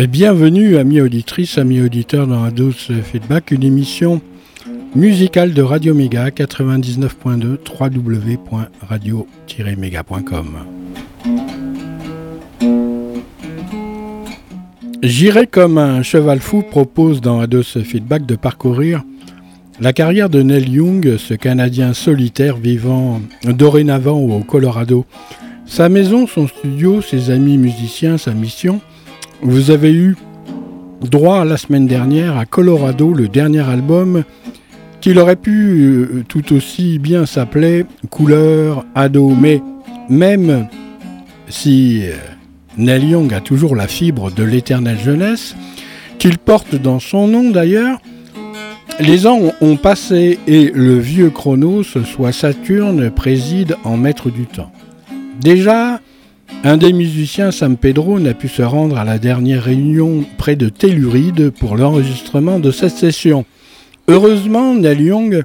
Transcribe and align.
Et 0.00 0.06
bienvenue, 0.06 0.76
amis 0.76 1.00
auditrices, 1.00 1.58
amis 1.58 1.80
auditeurs 1.80 2.28
dans 2.28 2.44
Ados 2.44 2.92
Feedback, 3.02 3.50
une 3.50 3.64
émission 3.64 4.22
musicale 4.94 5.54
de 5.54 5.60
Radio 5.60 5.92
Méga 5.92 6.28
99.2 6.28 7.58
www.radio-méga.com. 7.68 10.46
J'irai 15.02 15.48
comme 15.48 15.78
un 15.78 16.04
cheval 16.04 16.38
fou 16.38 16.62
propose 16.62 17.20
dans 17.20 17.40
Ados 17.40 17.82
Feedback 17.82 18.24
de 18.24 18.36
parcourir 18.36 19.02
la 19.80 19.92
carrière 19.92 20.30
de 20.30 20.42
Neil 20.42 20.74
Young, 20.74 21.16
ce 21.18 21.34
Canadien 21.34 21.92
solitaire 21.92 22.56
vivant 22.56 23.20
dorénavant 23.42 24.20
au 24.20 24.44
Colorado. 24.44 25.06
Sa 25.66 25.88
maison, 25.88 26.28
son 26.28 26.46
studio, 26.46 27.02
ses 27.02 27.30
amis 27.30 27.58
musiciens, 27.58 28.16
sa 28.16 28.30
mission– 28.30 28.80
vous 29.42 29.70
avez 29.70 29.92
eu 29.92 30.16
droit 31.00 31.44
la 31.44 31.56
semaine 31.56 31.86
dernière 31.86 32.36
à 32.36 32.44
Colorado, 32.44 33.12
le 33.12 33.28
dernier 33.28 33.60
album 33.60 34.24
qu'il 35.00 35.18
aurait 35.18 35.36
pu 35.36 35.50
euh, 35.52 36.24
tout 36.26 36.52
aussi 36.52 36.98
bien 36.98 37.24
s'appeler 37.24 37.86
Couleur 38.10 38.84
Ado. 38.94 39.28
Mais 39.28 39.62
même 40.08 40.68
si 41.48 42.02
euh, 42.02 42.14
Neil 42.76 43.10
Young 43.10 43.32
a 43.32 43.40
toujours 43.40 43.76
la 43.76 43.86
fibre 43.86 44.30
de 44.32 44.42
l'éternelle 44.42 44.98
jeunesse, 44.98 45.54
qu'il 46.18 46.38
porte 46.38 46.74
dans 46.74 46.98
son 46.98 47.28
nom 47.28 47.50
d'ailleurs, 47.50 48.00
les 48.98 49.28
ans 49.28 49.40
ont 49.60 49.76
passé 49.76 50.40
et 50.48 50.72
le 50.74 50.98
vieux 50.98 51.30
Chronos, 51.30 51.84
soit 51.84 52.32
Saturne, 52.32 53.10
préside 53.10 53.76
en 53.84 53.96
maître 53.96 54.30
du 54.30 54.46
temps. 54.46 54.72
Déjà, 55.40 56.00
un 56.64 56.76
des 56.76 56.92
musiciens, 56.92 57.50
Sam 57.50 57.76
Pedro, 57.76 58.18
n'a 58.18 58.34
pu 58.34 58.48
se 58.48 58.62
rendre 58.62 58.98
à 58.98 59.04
la 59.04 59.18
dernière 59.18 59.64
réunion 59.64 60.24
près 60.38 60.56
de 60.56 60.68
Telluride 60.68 61.50
pour 61.50 61.76
l'enregistrement 61.76 62.58
de 62.58 62.70
cette 62.70 62.96
session. 62.96 63.44
Heureusement, 64.08 64.74
Neil 64.74 65.02
Young 65.02 65.44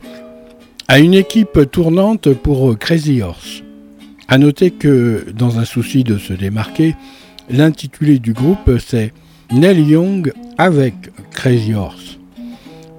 a 0.87 0.99
une 0.99 1.13
équipe 1.13 1.69
tournante 1.71 2.33
pour 2.33 2.77
Crazy 2.77 3.21
Horse. 3.21 3.61
A 4.27 4.37
noter 4.37 4.71
que, 4.71 5.25
dans 5.35 5.59
un 5.59 5.65
souci 5.65 6.03
de 6.03 6.17
se 6.17 6.33
démarquer, 6.33 6.95
l'intitulé 7.49 8.19
du 8.19 8.33
groupe 8.33 8.79
c'est 8.79 9.13
Neil 9.51 9.81
Young 9.81 10.33
avec 10.57 10.95
Crazy 11.31 11.73
Horse. 11.73 12.17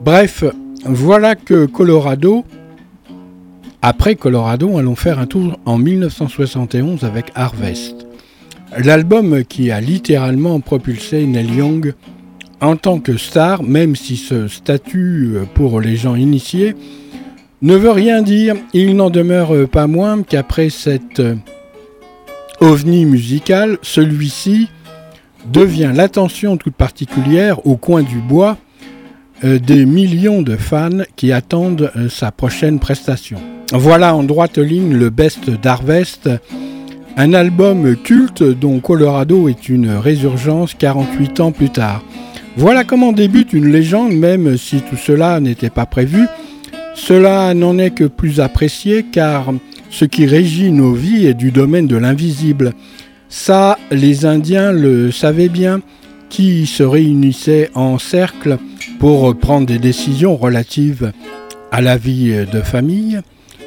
Bref, 0.04 0.44
voilà 0.84 1.34
que 1.34 1.66
Colorado, 1.66 2.44
après 3.86 4.14
Colorado, 4.14 4.78
allons 4.78 4.96
faire 4.96 5.18
un 5.18 5.26
tour 5.26 5.58
en 5.66 5.76
1971 5.76 7.04
avec 7.04 7.30
Harvest. 7.34 8.06
L'album 8.78 9.44
qui 9.44 9.70
a 9.70 9.82
littéralement 9.82 10.58
propulsé 10.60 11.26
Neil 11.26 11.54
Young 11.54 11.92
en 12.62 12.76
tant 12.76 12.98
que 12.98 13.18
star, 13.18 13.62
même 13.62 13.94
si 13.94 14.16
ce 14.16 14.48
statut 14.48 15.34
euh, 15.34 15.44
pour 15.52 15.82
les 15.82 15.96
gens 15.96 16.14
initiés 16.14 16.74
ne 17.60 17.76
veut 17.76 17.90
rien 17.90 18.22
dire, 18.22 18.56
il 18.72 18.96
n'en 18.96 19.10
demeure 19.10 19.68
pas 19.68 19.86
moins 19.86 20.22
qu'après 20.22 20.70
cette 20.70 21.20
euh, 21.20 21.34
ovni 22.60 23.04
musical, 23.04 23.76
celui-ci 23.82 24.70
devient 25.52 25.92
l'attention 25.94 26.56
toute 26.56 26.74
particulière 26.74 27.66
au 27.66 27.76
coin 27.76 28.02
du 28.02 28.16
bois 28.16 28.56
euh, 29.44 29.58
des 29.58 29.84
millions 29.84 30.40
de 30.40 30.56
fans 30.56 31.04
qui 31.16 31.32
attendent 31.32 31.92
sa 32.08 32.32
prochaine 32.32 32.78
prestation. 32.78 33.53
Voilà 33.72 34.14
en 34.14 34.22
droite 34.22 34.58
ligne 34.58 34.94
le 34.94 35.10
best 35.10 35.50
d'Harvest 35.50 36.28
un 37.16 37.32
album 37.32 37.96
culte 37.96 38.42
dont 38.42 38.80
Colorado 38.80 39.48
est 39.48 39.68
une 39.68 39.90
résurgence 39.90 40.74
48 40.74 41.40
ans 41.40 41.52
plus 41.52 41.70
tard. 41.70 42.02
Voilà 42.56 42.82
comment 42.82 43.12
débute 43.12 43.52
une 43.52 43.70
légende, 43.70 44.12
même 44.12 44.56
si 44.56 44.80
tout 44.80 44.96
cela 44.96 45.38
n'était 45.38 45.70
pas 45.70 45.86
prévu. 45.86 46.26
Cela 46.94 47.54
n'en 47.54 47.78
est 47.78 47.92
que 47.92 48.04
plus 48.04 48.40
apprécié 48.40 49.04
car 49.10 49.52
ce 49.90 50.04
qui 50.04 50.26
régit 50.26 50.72
nos 50.72 50.92
vies 50.92 51.26
est 51.26 51.34
du 51.34 51.52
domaine 51.52 51.86
de 51.86 51.96
l'invisible. 51.96 52.72
Ça, 53.28 53.78
les 53.92 54.26
Indiens 54.26 54.72
le 54.72 55.12
savaient 55.12 55.48
bien, 55.48 55.80
qui 56.30 56.66
se 56.66 56.82
réunissaient 56.82 57.70
en 57.74 57.98
cercle 57.98 58.58
pour 58.98 59.36
prendre 59.36 59.66
des 59.66 59.78
décisions 59.78 60.36
relatives 60.36 61.12
à 61.70 61.80
la 61.80 61.96
vie 61.96 62.34
de 62.52 62.60
famille, 62.60 63.20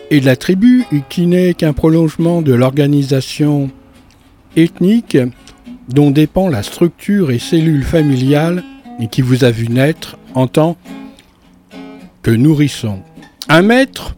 et 0.09 0.19
la 0.19 0.35
tribu, 0.35 0.85
qui 1.09 1.27
n'est 1.27 1.53
qu'un 1.53 1.73
prolongement 1.73 2.41
de 2.41 2.53
l'organisation 2.53 3.69
ethnique 4.55 5.17
dont 5.89 6.11
dépend 6.11 6.49
la 6.49 6.63
structure 6.63 7.31
et 7.31 7.39
cellule 7.39 7.83
familiale 7.83 8.63
et 8.99 9.07
qui 9.07 9.21
vous 9.21 9.43
a 9.43 9.51
vu 9.51 9.67
naître 9.67 10.17
en 10.33 10.47
tant 10.47 10.77
que 12.23 12.31
nourrisson. 12.31 12.99
Un 13.49 13.61
maître 13.61 14.15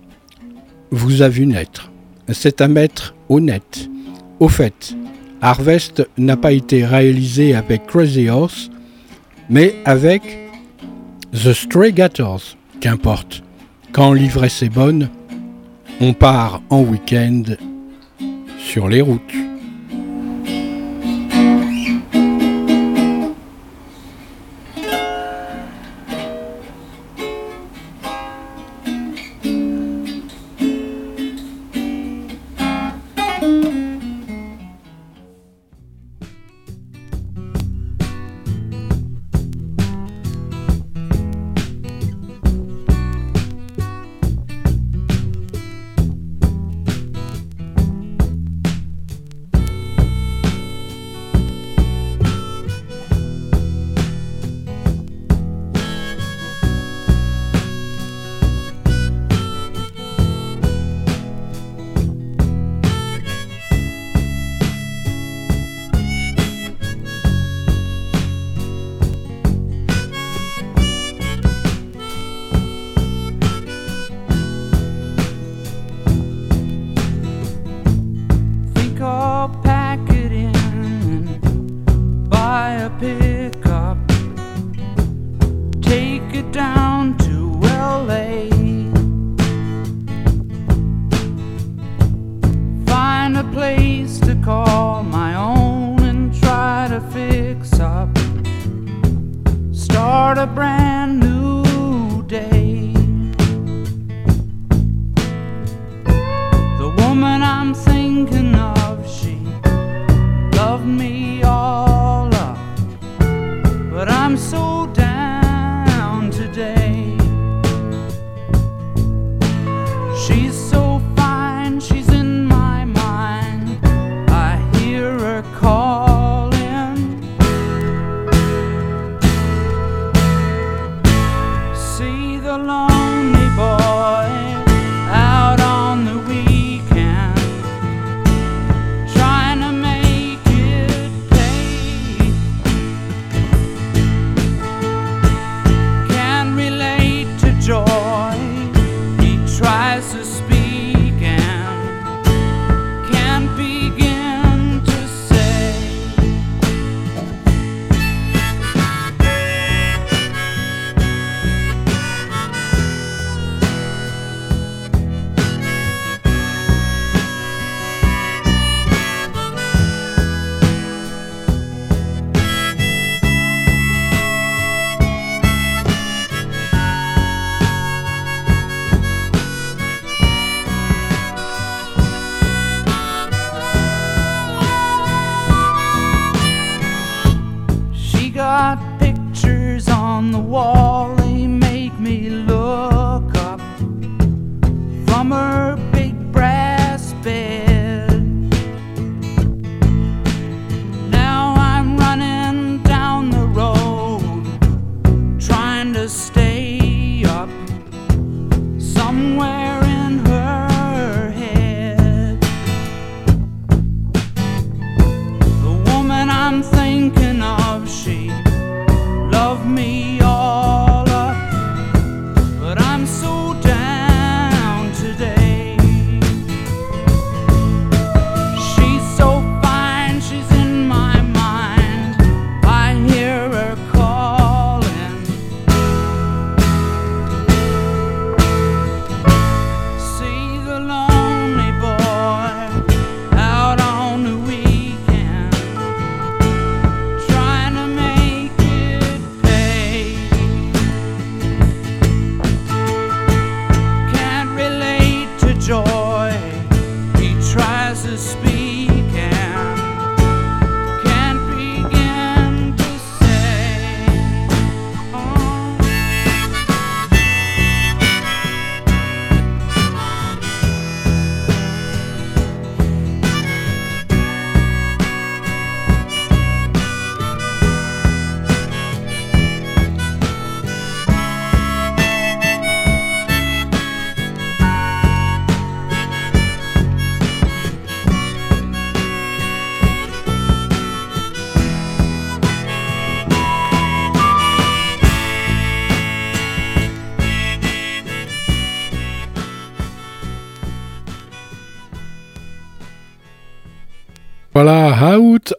vous 0.91 1.21
a 1.21 1.29
vu 1.29 1.45
naître. 1.45 1.91
C'est 2.31 2.61
un 2.61 2.67
maître 2.67 3.15
honnête. 3.27 3.89
Au 4.39 4.47
fait, 4.47 4.95
Harvest 5.41 6.07
n'a 6.17 6.37
pas 6.37 6.51
été 6.51 6.85
réalisé 6.85 7.55
avec 7.55 7.87
Crazy 7.87 8.29
Horse, 8.29 8.69
mais 9.49 9.75
avec 9.85 10.21
The 11.33 11.53
Stray 11.53 11.93
Gators, 11.93 12.57
qu'importe. 12.79 13.43
Quand 13.91 14.13
l'ivresse 14.13 14.61
est 14.61 14.69
bonne, 14.69 15.09
on 15.99 16.13
part 16.13 16.61
en 16.69 16.81
week-end 16.81 17.43
sur 18.57 18.87
les 18.87 19.01
routes. 19.01 19.38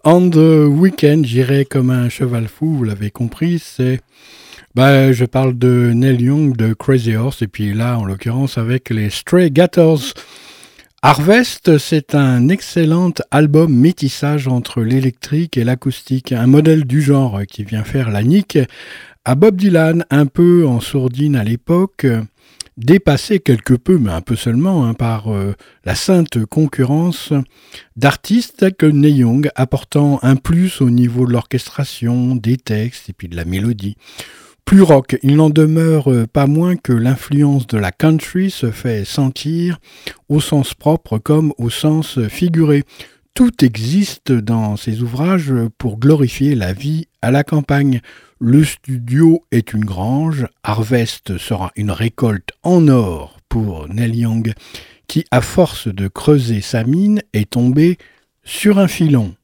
On 0.04 0.30
the 0.30 0.66
Weekend, 0.66 1.24
j'irai 1.24 1.64
comme 1.64 1.90
un 1.90 2.08
cheval 2.08 2.48
fou, 2.48 2.74
vous 2.74 2.84
l'avez 2.84 3.10
compris, 3.10 3.58
c'est... 3.58 4.00
Bah, 4.74 5.10
je 5.10 5.24
parle 5.24 5.58
de 5.58 5.92
Neil 5.92 6.22
Young 6.22 6.56
de 6.56 6.74
Crazy 6.74 7.16
Horse, 7.16 7.42
et 7.42 7.48
puis 7.48 7.74
là, 7.74 7.98
en 7.98 8.04
l'occurrence, 8.04 8.56
avec 8.56 8.90
les 8.90 9.10
Stray 9.10 9.50
Gators. 9.50 10.14
Harvest, 11.02 11.78
c'est 11.78 12.14
un 12.14 12.48
excellent 12.48 13.12
album 13.30 13.74
métissage 13.74 14.46
entre 14.46 14.82
l'électrique 14.82 15.56
et 15.56 15.64
l'acoustique, 15.64 16.32
un 16.32 16.46
modèle 16.46 16.84
du 16.84 17.02
genre 17.02 17.40
qui 17.48 17.64
vient 17.64 17.84
faire 17.84 18.10
la 18.10 18.22
nique 18.22 18.58
à 19.24 19.34
Bob 19.34 19.56
Dylan, 19.56 20.04
un 20.10 20.26
peu 20.26 20.66
en 20.66 20.80
sourdine 20.80 21.36
à 21.36 21.44
l'époque, 21.44 22.06
dépassé 22.80 23.40
quelque 23.40 23.74
peu, 23.74 23.98
mais 23.98 24.10
un 24.10 24.22
peu 24.22 24.36
seulement, 24.36 24.86
hein, 24.86 24.94
par 24.94 25.32
euh, 25.32 25.54
la 25.84 25.94
sainte 25.94 26.44
concurrence 26.46 27.32
d'artistes 27.96 28.74
que 28.76 28.86
Neil 28.86 29.18
Young, 29.18 29.50
apportant 29.54 30.18
un 30.22 30.36
plus 30.36 30.80
au 30.80 30.90
niveau 30.90 31.26
de 31.26 31.32
l'orchestration, 31.32 32.34
des 32.34 32.56
textes 32.56 33.10
et 33.10 33.12
puis 33.12 33.28
de 33.28 33.36
la 33.36 33.44
mélodie. 33.44 33.96
Plus 34.64 34.82
rock, 34.82 35.18
il 35.22 35.36
n'en 35.36 35.50
demeure 35.50 36.10
euh, 36.10 36.26
pas 36.26 36.46
moins 36.46 36.76
que 36.76 36.92
l'influence 36.92 37.66
de 37.66 37.76
la 37.76 37.92
country 37.92 38.50
se 38.50 38.70
fait 38.70 39.04
sentir 39.04 39.78
au 40.28 40.40
sens 40.40 40.74
propre 40.74 41.18
comme 41.18 41.52
au 41.58 41.70
sens 41.70 42.18
figuré. 42.28 42.84
Tout 43.34 43.64
existe 43.64 44.32
dans 44.32 44.76
ses 44.76 45.02
ouvrages 45.02 45.52
pour 45.78 45.98
glorifier 45.98 46.54
la 46.54 46.72
vie 46.72 47.06
à 47.22 47.30
la 47.30 47.44
campagne. 47.44 48.00
Le 48.42 48.64
studio 48.64 49.44
est 49.50 49.74
une 49.74 49.84
grange, 49.84 50.46
Harvest 50.62 51.36
sera 51.36 51.72
une 51.76 51.90
récolte 51.90 52.52
en 52.62 52.88
or 52.88 53.36
pour 53.50 53.86
Neil 53.90 54.16
Young, 54.16 54.54
qui, 55.08 55.26
à 55.30 55.42
force 55.42 55.88
de 55.88 56.08
creuser 56.08 56.62
sa 56.62 56.82
mine, 56.82 57.20
est 57.34 57.50
tombé 57.50 57.98
sur 58.42 58.78
un 58.78 58.88
filon. 58.88 59.34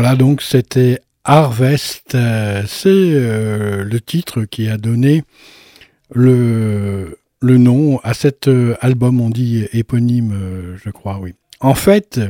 Voilà, 0.00 0.14
donc 0.14 0.42
c'était 0.42 1.00
Harvest. 1.24 2.14
Euh, 2.14 2.62
c'est 2.68 2.88
euh, 2.88 3.82
le 3.82 4.00
titre 4.00 4.44
qui 4.44 4.68
a 4.68 4.76
donné 4.76 5.24
le, 6.14 7.18
nom 7.42 7.98
à 8.04 8.14
cet 8.14 8.46
euh, 8.46 8.76
album, 8.80 9.20
on 9.20 9.28
dit 9.28 9.66
éponyme, 9.72 10.76
je 10.80 10.90
crois, 10.90 11.18
oui. 11.18 11.34
En 11.58 11.74
fait, 11.74 12.20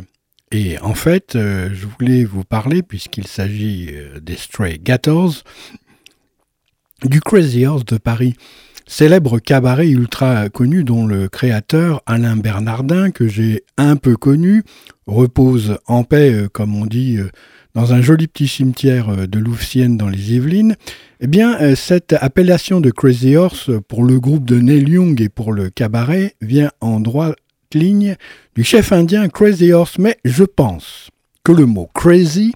et 0.50 0.78
en 0.78 0.94
fait, 0.94 1.32
je 1.34 1.87
voulais 1.87 2.25
vous 2.25 2.42
parler, 2.42 2.82
puisqu'il 2.82 3.26
s'agit 3.26 3.90
des 4.22 4.37
Stray 4.37 4.78
Gators, 4.78 5.44
du 7.04 7.20
Crazy 7.20 7.66
Horse 7.66 7.84
de 7.84 7.98
Paris. 7.98 8.34
Célèbre 8.87 9.40
cabaret 9.40 9.88
ultra 9.88 10.48
connu 10.48 10.84
dont 10.84 11.06
le 11.06 11.28
créateur, 11.28 12.02
Alain 12.06 12.37
Bernardin, 12.37 13.10
que 13.10 13.28
j'ai 13.28 13.64
un 13.76 13.96
peu 13.96 14.16
connu, 14.16 14.62
repose 15.06 15.76
en 15.87 16.04
paix, 16.04 16.46
comme 16.50 16.75
on 16.75 16.87
dit, 16.87 17.18
dans 17.75 17.92
un 17.92 18.00
joli 18.00 18.26
petit 18.26 18.48
cimetière 18.48 19.10
euh, 19.10 19.26
de 19.26 19.38
Louvciennes 19.38 19.96
dans 19.96 20.08
les 20.08 20.34
Yvelines, 20.34 20.76
eh 21.20 21.26
bien, 21.26 21.60
euh, 21.60 21.75
cette 21.75 22.12
appellation 22.12 22.80
de 22.80 22.90
Crazy 22.90 23.37
Horse 23.37 23.70
pour 23.88 24.04
le 24.04 24.20
groupe 24.20 24.44
de 24.44 24.58
Neil 24.58 24.88
Young 24.88 25.20
et 25.20 25.28
pour 25.28 25.52
le 25.52 25.70
cabaret 25.70 26.34
vient 26.40 26.70
en 26.80 27.00
droite 27.00 27.37
ligne 27.72 28.16
du 28.54 28.64
chef 28.64 28.92
indien 28.92 29.28
Crazy 29.28 29.72
Horse, 29.72 29.98
mais 29.98 30.16
je 30.25 30.44
pense 30.44 31.10
que 31.44 31.52
le 31.52 31.66
mot 31.66 31.88
crazy 31.94 32.54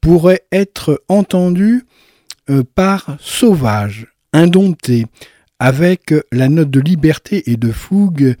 pourrait 0.00 0.42
être 0.52 1.02
entendu 1.08 1.82
euh, 2.48 2.62
par 2.74 3.16
sauvage, 3.20 4.06
indompté, 4.32 5.06
avec 5.58 6.14
la 6.32 6.48
note 6.48 6.70
de 6.70 6.80
liberté 6.80 7.50
et 7.50 7.56
de 7.56 7.72
fougue 7.72 8.36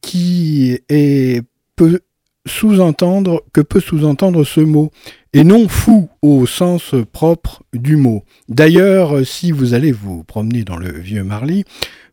qui 0.00 0.78
est 0.88 1.42
peu 1.76 2.00
sous-entendre 2.48 3.44
que 3.52 3.60
peut 3.60 3.80
sous-entendre 3.80 4.44
ce 4.44 4.60
mot, 4.60 4.90
et 5.32 5.44
non 5.44 5.68
fou 5.68 6.08
au 6.22 6.46
sens 6.46 6.94
propre 7.12 7.62
du 7.72 7.96
mot. 7.96 8.24
D'ailleurs, 8.48 9.24
si 9.24 9.52
vous 9.52 9.74
allez 9.74 9.92
vous 9.92 10.24
promener 10.24 10.64
dans 10.64 10.76
le 10.76 10.90
vieux 10.90 11.22
Marly, 11.22 11.64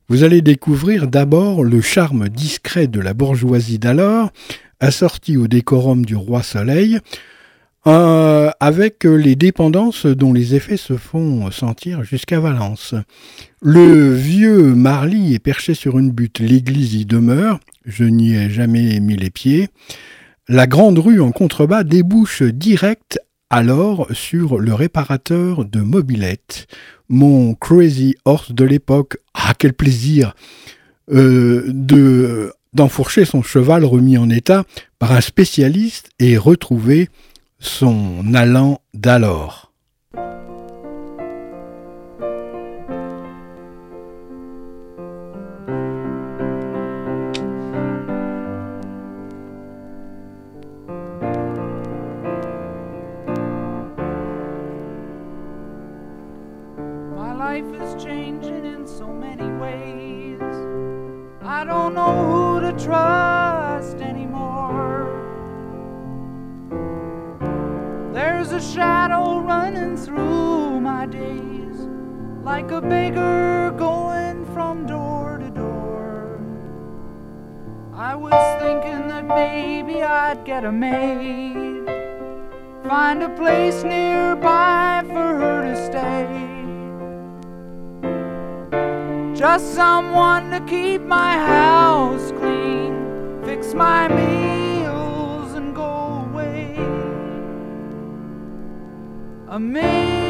vous 0.08 0.24
allez 0.24 0.42
découvrir 0.42 1.08
d'abord 1.08 1.64
le 1.64 1.82
charme 1.82 2.30
discret 2.30 2.88
de 2.88 3.00
la 3.00 3.16
bourgeoisie 3.16 3.80
d'alors, 3.80 4.32
assorti 4.80 5.38
au 5.38 5.48
décorum 5.48 6.06
du 6.06 6.16
roi 6.16 6.44
Soleil, 6.44 7.00
euh, 7.88 8.50
avec 8.60 9.04
les 9.04 9.36
dépendances 9.36 10.06
dont 10.06 10.34
les 10.34 10.56
effets 10.56 10.78
se 10.78 10.98
font 10.98 11.50
sentir 11.52 12.04
jusqu'à 12.04 12.40
Valence. 12.40 12.96
Le 13.62 14.14
vieux 14.14 14.74
Marly 14.76 15.34
est 15.34 15.40
perché 15.40 15.74
sur 15.74 15.98
une 15.98 16.12
butte, 16.12 16.40
l'église 16.40 16.96
y 16.96 17.06
demeure, 17.06 17.60
je 17.86 18.04
n'y 18.04 18.36
ai 18.36 18.50
jamais 18.50 19.00
mis 19.00 19.18
les 19.18 19.30
pieds, 19.30 19.70
la 20.48 20.68
grande 20.68 21.00
rue 21.00 21.22
en 21.22 21.32
contrebas 21.32 21.84
débouche 21.84 22.44
direct 22.44 23.20
alors 23.50 24.08
sur 24.12 24.60
le 24.60 24.74
réparateur 24.74 25.66
de 25.66 25.80
mobilettes, 25.80 26.68
mon 27.10 27.54
Crazy 27.56 28.16
Horse 28.26 28.52
de 28.52 28.66
l'époque. 28.66 29.18
Ah, 29.34 29.54
quel 29.58 29.74
plaisir 29.74 30.36
euh, 31.12 31.64
de 31.68 32.52
d'enfourcher 32.74 33.24
son 33.24 33.42
cheval 33.42 33.86
remis 33.86 34.18
en 34.18 34.30
état 34.30 34.66
par 35.00 35.14
un 35.14 35.22
spécialiste 35.22 36.10
et 36.20 36.38
retrouver 36.38 37.10
son 37.60 38.34
allant 38.34 38.82
d'alors. 38.94 39.65
Like 72.56 72.72
a 72.72 72.80
beggar 72.80 73.74
going 73.78 74.46
from 74.54 74.88
door 74.88 75.38
to 75.44 75.50
door. 75.50 76.40
I 77.94 78.16
was 78.16 78.40
thinking 78.62 79.10
that 79.10 79.26
maybe 79.26 80.02
I'd 80.02 80.46
get 80.46 80.64
a 80.64 80.72
maid, 80.72 81.86
find 82.88 83.24
a 83.24 83.32
place 83.42 83.84
nearby 83.84 85.04
for 85.06 85.28
her 85.42 85.58
to 85.70 85.76
stay. 85.90 86.28
Just 89.38 89.74
someone 89.74 90.50
to 90.52 90.62
keep 90.62 91.02
my 91.02 91.34
house 91.56 92.32
clean, 92.40 92.94
fix 93.44 93.74
my 93.74 94.08
meals 94.08 95.52
and 95.56 95.76
go 95.76 95.92
away. 96.30 96.78
A 99.50 99.60
ago, 99.60 100.25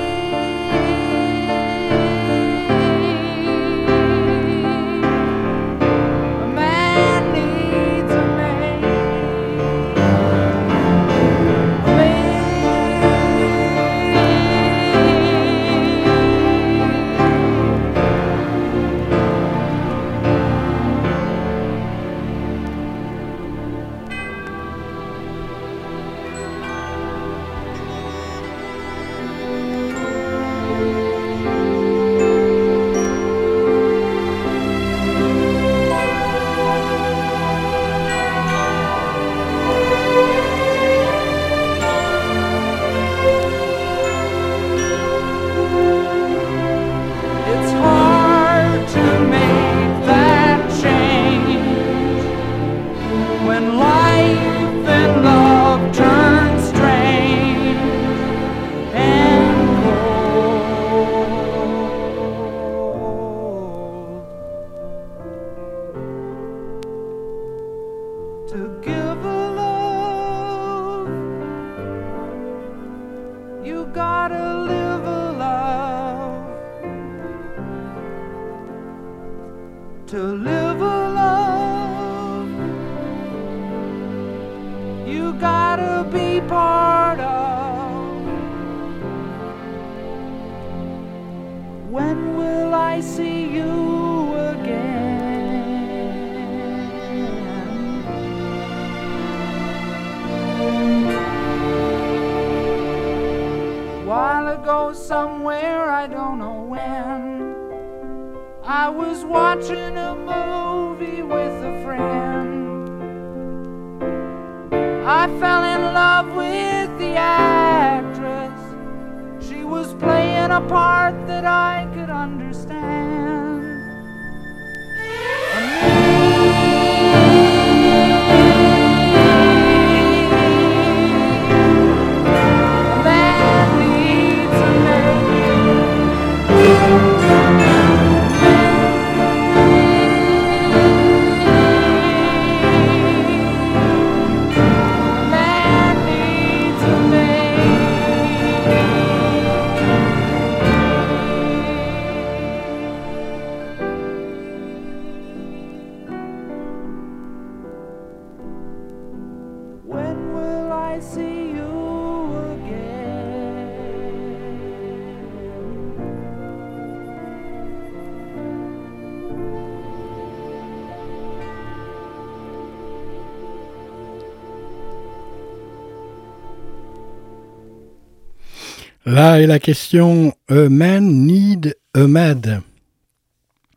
La 179.38 179.60
question 179.60 180.34
A 180.48 180.70
man 180.70 181.26
need 181.26 181.76
a 181.94 182.08
maid. 182.08 182.62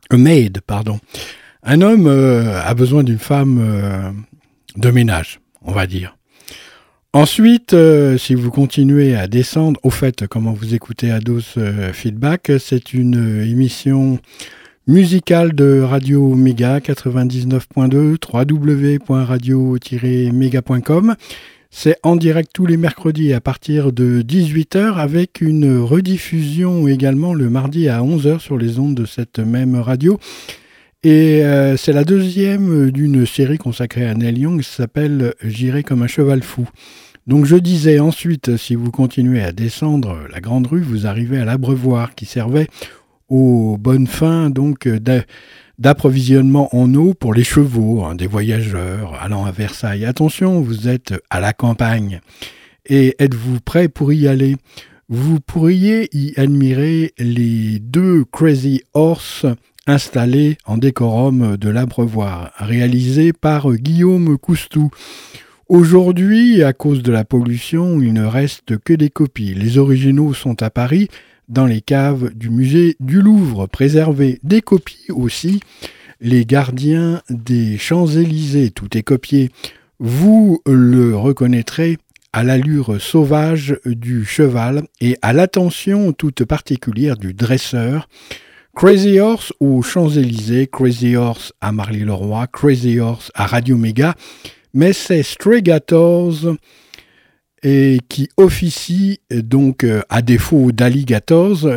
A 0.09 0.17
maid, 0.17 0.61
pardon. 0.65 1.01
Un 1.63 1.81
homme 1.81 2.07
euh, 2.07 2.61
a 2.63 2.73
besoin 2.73 3.03
d'une 3.03 3.19
femme 3.19 3.59
euh, 3.61 4.09
de 4.77 4.89
ménage, 4.89 5.41
on 5.61 5.73
va 5.73 5.85
dire. 5.85 6.15
Ensuite, 7.11 7.73
euh, 7.73 8.17
si 8.17 8.35
vous 8.35 8.51
continuez 8.51 9.17
à 9.17 9.27
descendre, 9.27 9.77
au 9.83 9.89
fait, 9.89 10.27
comment 10.27 10.53
vous 10.53 10.73
écoutez 10.73 11.11
Ados 11.11 11.57
Feedback, 11.91 12.53
c'est 12.57 12.93
une 12.93 13.43
émission 13.43 14.17
musicale 14.87 15.51
de 15.53 15.81
Radio 15.81 16.35
Méga 16.35 16.79
99.2 16.79 18.15
www.radio-méga.com 18.31 21.15
c'est 21.71 21.97
en 22.03 22.15
direct 22.15 22.49
tous 22.53 22.65
les 22.65 22.77
mercredis 22.77 23.33
à 23.33 23.41
partir 23.41 23.93
de 23.93 24.21
18h 24.21 24.95
avec 24.95 25.39
une 25.41 25.77
rediffusion 25.79 26.87
également 26.87 27.33
le 27.33 27.49
mardi 27.49 27.87
à 27.89 28.01
11h 28.01 28.39
sur 28.39 28.57
les 28.57 28.79
ondes 28.79 28.95
de 28.95 29.05
cette 29.05 29.39
même 29.39 29.75
radio. 29.75 30.19
Et 31.03 31.45
euh, 31.45 31.77
c'est 31.77 31.93
la 31.93 32.03
deuxième 32.03 32.91
d'une 32.91 33.25
série 33.25 33.57
consacrée 33.57 34.05
à 34.07 34.15
Neil 34.15 34.39
Young 34.39 34.61
qui 34.61 34.69
s'appelle 34.69 35.33
J'irai 35.43 35.83
comme 35.83 36.01
un 36.01 36.07
cheval 36.07 36.43
fou. 36.43 36.67
Donc 37.27 37.45
je 37.45 37.55
disais 37.55 37.99
ensuite, 37.99 38.57
si 38.57 38.73
vous 38.73 38.89
continuez 38.89 39.43
à 39.43 39.51
descendre 39.51 40.17
la 40.31 40.41
grande 40.41 40.67
rue, 40.67 40.81
vous 40.81 41.05
arrivez 41.05 41.37
à 41.37 41.45
l'abreuvoir 41.45 42.15
qui 42.15 42.25
servait 42.25 42.67
aux 43.29 43.77
bonnes 43.79 44.07
fins 44.07 44.49
donc 44.49 44.87
d'approvisionnement 45.79 46.75
en 46.75 46.93
eau 46.93 47.13
pour 47.13 47.33
les 47.33 47.43
chevaux, 47.43 48.03
hein, 48.03 48.13
des 48.13 48.27
voyageurs 48.27 49.17
allant 49.21 49.45
à 49.45 49.51
Versailles. 49.51 50.05
Attention, 50.05 50.61
vous 50.61 50.87
êtes 50.87 51.13
à 51.29 51.39
la 51.39 51.53
campagne. 51.53 52.19
Et 52.85 53.15
êtes-vous 53.17 53.61
prêt 53.61 53.87
pour 53.87 54.13
y 54.13 54.27
aller? 54.27 54.57
Vous 55.07 55.39
pourriez 55.39 56.09
y 56.11 56.39
admirer 56.39 57.13
les 57.17 57.79
deux 57.79 58.25
Crazy 58.31 58.83
Horse 58.93 59.45
installés 59.87 60.57
en 60.65 60.77
décorum 60.77 61.57
de 61.57 61.69
l'abreuvoir, 61.69 62.51
réalisés 62.57 63.33
par 63.33 63.73
Guillaume 63.73 64.37
Coustou. 64.37 64.91
Aujourd'hui, 65.67 66.61
à 66.61 66.73
cause 66.73 67.01
de 67.01 67.11
la 67.11 67.23
pollution, 67.23 68.01
il 68.01 68.13
ne 68.13 68.25
reste 68.25 68.77
que 68.77 68.93
des 68.93 69.09
copies. 69.09 69.53
Les 69.53 69.77
originaux 69.77 70.33
sont 70.33 70.61
à 70.61 70.69
Paris, 70.69 71.07
dans 71.49 71.65
les 71.65 71.81
caves 71.81 72.33
du 72.33 72.49
musée 72.49 72.95
du 72.99 73.21
Louvre, 73.21 73.67
préserver 73.67 74.39
des 74.43 74.61
copies 74.61 75.07
aussi. 75.09 75.59
Les 76.21 76.45
gardiens 76.45 77.21
des 77.29 77.77
Champs-Élysées, 77.77 78.71
tout 78.71 78.97
est 78.97 79.03
copié. 79.03 79.51
Vous 79.99 80.61
le 80.65 81.15
reconnaîtrez 81.17 81.97
à 82.31 82.43
l'allure 82.43 83.01
sauvage 83.01 83.77
du 83.85 84.23
cheval 84.23 84.83
et 85.01 85.17
à 85.21 85.33
l'attention 85.33 86.13
toute 86.13 86.45
particulière 86.45 87.17
du 87.17 87.33
dresseur. 87.33 88.07
Crazy 88.75 89.19
Horse 89.19 89.51
aux 89.59 89.81
Champs-Élysées, 89.81 90.67
Crazy 90.71 91.15
Horse 91.15 91.53
à 91.59 91.71
Marly-le-Roi, 91.71 92.47
Crazy 92.47 92.99
Horse 92.99 93.31
à 93.33 93.45
Radio 93.45 93.75
Méga, 93.77 94.15
mais 94.73 94.93
c'est 94.93 95.23
Stray 95.23 95.61
et 97.63 97.99
qui 98.09 98.29
officie 98.37 99.19
donc 99.31 99.83
euh, 99.83 100.01
à 100.09 100.21
défaut 100.21 100.71
d'Alligators. 100.71 101.67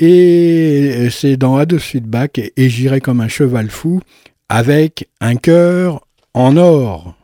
Et 0.00 1.08
c'est 1.10 1.36
dans 1.36 1.56
Ados 1.56 1.82
Feedback 1.82 2.38
et 2.56 2.68
j'irai 2.68 3.00
comme 3.00 3.20
un 3.20 3.28
cheval 3.28 3.68
fou 3.68 4.00
avec 4.48 5.08
un 5.20 5.34
cœur 5.34 6.06
en 6.34 6.56
or. 6.56 7.14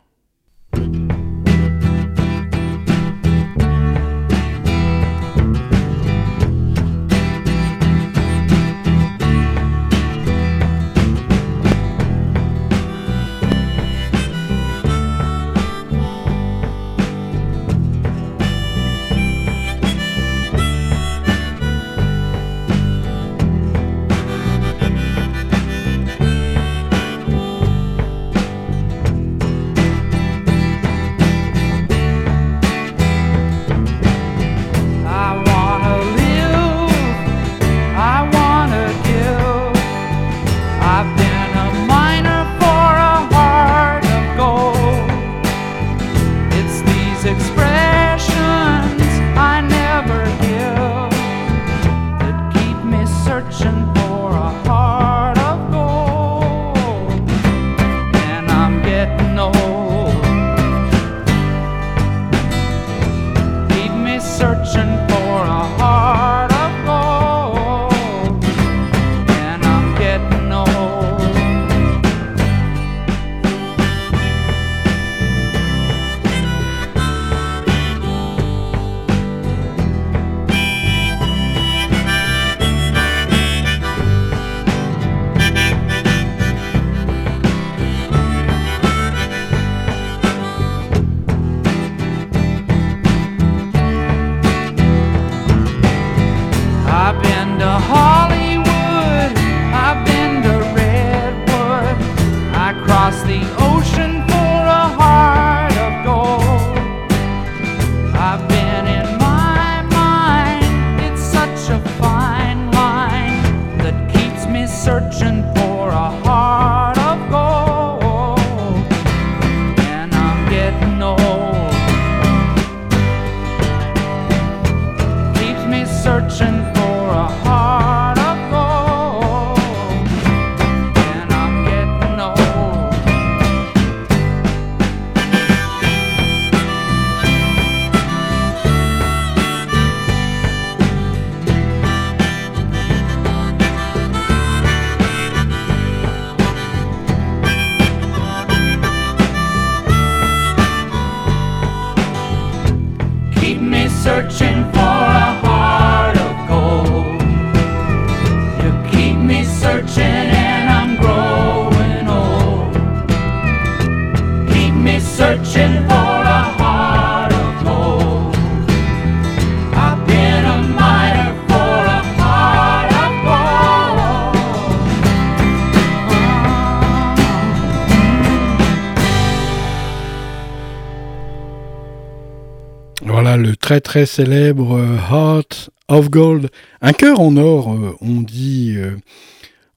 Très 183.65 183.81
très 183.81 184.05
célèbre 184.05 184.77
euh, 184.77 184.95
Heart 185.09 185.71
of 185.87 186.11
Gold, 186.11 186.49
un 186.81 186.93
cœur 186.93 187.19
en 187.19 187.35
or, 187.35 187.73
euh, 187.73 187.95
on 187.99 188.21
dit 188.21 188.75
euh, 188.77 188.91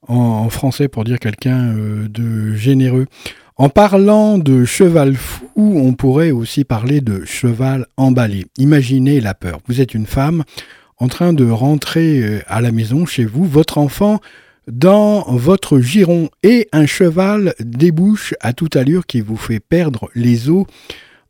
en, 0.07 0.47
français 0.51 0.87
pour 0.87 1.05
dire 1.05 1.17
quelqu'un 1.17 1.73
de 1.73 2.53
généreux. 2.53 3.07
En 3.57 3.69
parlant 3.69 4.37
de 4.37 4.63
cheval 4.63 5.15
fou, 5.15 5.49
on 5.55 5.93
pourrait 5.93 6.29
aussi 6.29 6.65
parler 6.65 7.01
de 7.01 7.25
cheval 7.25 7.87
emballé. 7.97 8.45
Imaginez 8.59 9.21
la 9.21 9.33
peur. 9.33 9.57
Vous 9.67 9.81
êtes 9.81 9.95
une 9.95 10.05
femme 10.05 10.43
en 10.99 11.07
train 11.07 11.33
de 11.33 11.49
rentrer 11.49 12.43
à 12.45 12.61
la 12.61 12.71
maison 12.71 13.07
chez 13.07 13.25
vous, 13.25 13.45
votre 13.45 13.79
enfant 13.79 14.19
dans 14.67 15.23
votre 15.29 15.79
giron 15.79 16.29
et 16.43 16.69
un 16.73 16.85
cheval 16.85 17.55
débouche 17.59 18.35
à 18.39 18.53
toute 18.53 18.75
allure 18.75 19.07
qui 19.07 19.21
vous 19.21 19.35
fait 19.35 19.59
perdre 19.59 20.11
les 20.13 20.47
os 20.51 20.67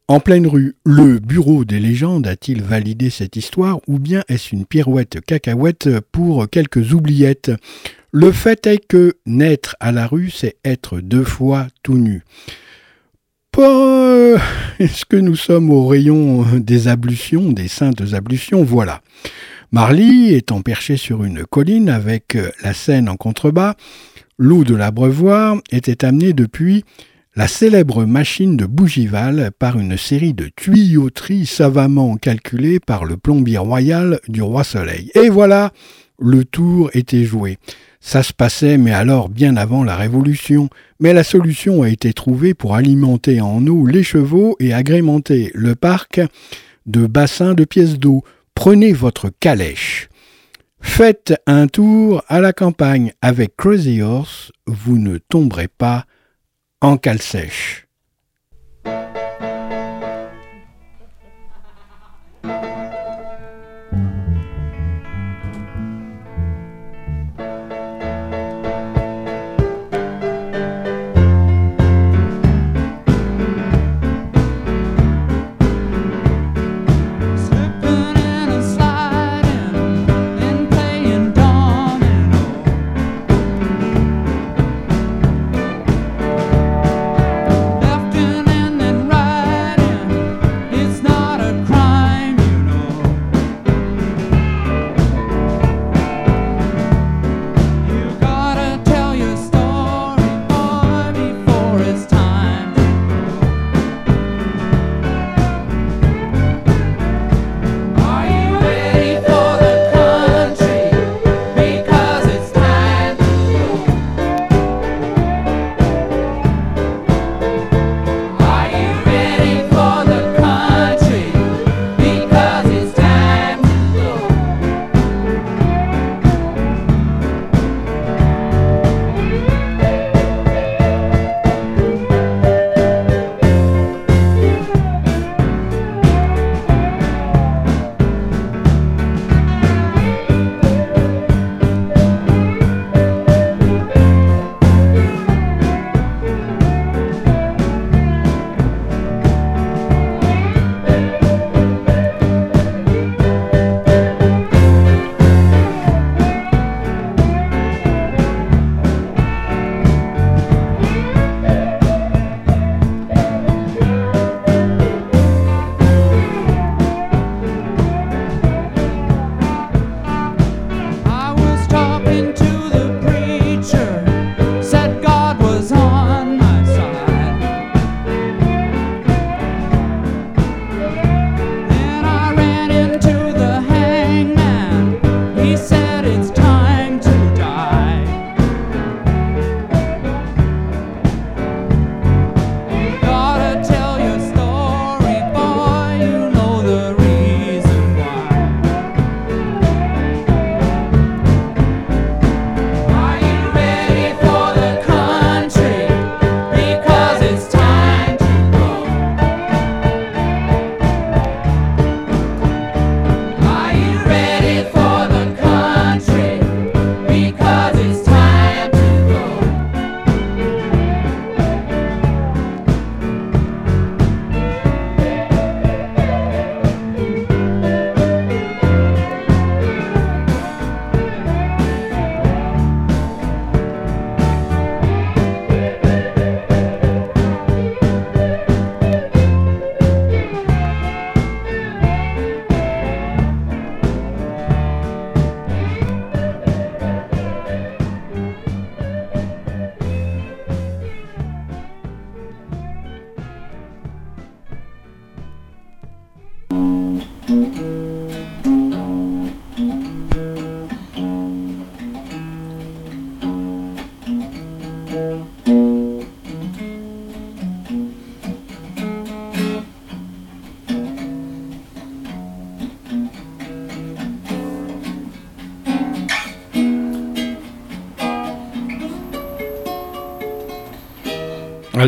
en 0.09 0.19
pleine 0.19 0.47
rue, 0.47 0.75
le 0.85 1.19
bureau 1.19 1.63
des 1.65 1.79
légendes 1.79 2.25
a-t-il 2.25 2.63
validé 2.63 3.11
cette 3.11 3.35
histoire 3.35 3.79
ou 3.87 3.99
bien 3.99 4.23
est-ce 4.27 4.55
une 4.55 4.65
pirouette 4.65 5.21
cacahuète 5.21 5.87
pour 6.11 6.49
quelques 6.49 6.93
oubliettes? 6.93 7.51
Le 8.11 8.31
fait 8.31 8.65
est 8.65 8.83
que 8.85 9.17
naître 9.27 9.75
à 9.79 9.91
la 9.91 10.07
rue, 10.07 10.31
c'est 10.31 10.55
être 10.65 10.99
deux 10.99 11.23
fois 11.23 11.67
tout 11.83 11.99
nu. 11.99 12.23
Est-ce 14.79 15.05
que 15.05 15.15
nous 15.15 15.35
sommes 15.35 15.69
au 15.69 15.85
rayon 15.85 16.43
des 16.57 16.87
ablutions, 16.87 17.51
des 17.51 17.67
saintes 17.67 18.13
ablutions? 18.13 18.63
Voilà. 18.63 19.01
Marly 19.71 20.33
étant 20.33 20.61
perché 20.61 20.97
sur 20.97 21.23
une 21.23 21.45
colline 21.45 21.87
avec 21.89 22.35
la 22.63 22.73
Seine 22.73 23.09
en 23.09 23.15
contrebas, 23.15 23.75
l'eau 24.39 24.63
de 24.63 24.73
l'abreuvoir 24.73 25.57
était 25.71 26.03
amenée 26.03 26.33
depuis 26.33 26.83
la 27.39 27.47
célèbre 27.47 28.03
machine 28.03 28.57
de 28.57 28.65
Bougival 28.65 29.51
par 29.57 29.79
une 29.79 29.95
série 29.95 30.33
de 30.33 30.49
tuyauteries 30.57 31.45
savamment 31.45 32.17
calculées 32.17 32.81
par 32.81 33.05
le 33.05 33.15
plombier 33.15 33.57
royal 33.57 34.19
du 34.27 34.41
roi 34.41 34.65
Soleil. 34.65 35.09
Et 35.15 35.29
voilà, 35.29 35.71
le 36.19 36.43
tour 36.43 36.89
était 36.93 37.23
joué. 37.23 37.57
Ça 38.01 38.23
se 38.23 38.33
passait, 38.33 38.77
mais 38.77 38.91
alors 38.91 39.29
bien 39.29 39.55
avant 39.55 39.85
la 39.85 39.95
Révolution. 39.95 40.67
Mais 40.99 41.13
la 41.13 41.23
solution 41.23 41.81
a 41.81 41.87
été 41.87 42.11
trouvée 42.11 42.53
pour 42.53 42.75
alimenter 42.75 43.39
en 43.39 43.65
eau 43.67 43.85
les 43.85 44.03
chevaux 44.03 44.57
et 44.59 44.73
agrémenter 44.73 45.49
le 45.53 45.75
parc 45.75 46.19
de 46.87 47.07
bassins 47.07 47.53
de 47.53 47.63
pièces 47.63 47.99
d'eau. 47.99 48.21
Prenez 48.53 48.91
votre 48.91 49.29
calèche. 49.39 50.09
Faites 50.81 51.35
un 51.47 51.67
tour 51.67 52.21
à 52.27 52.41
la 52.41 52.51
campagne 52.51 53.13
avec 53.21 53.55
Crazy 53.55 54.01
Horse, 54.01 54.51
vous 54.67 54.97
ne 54.97 55.19
tomberez 55.19 55.69
pas 55.69 56.05
en 56.81 56.97
cale 56.97 57.21
sèche. 57.21 57.88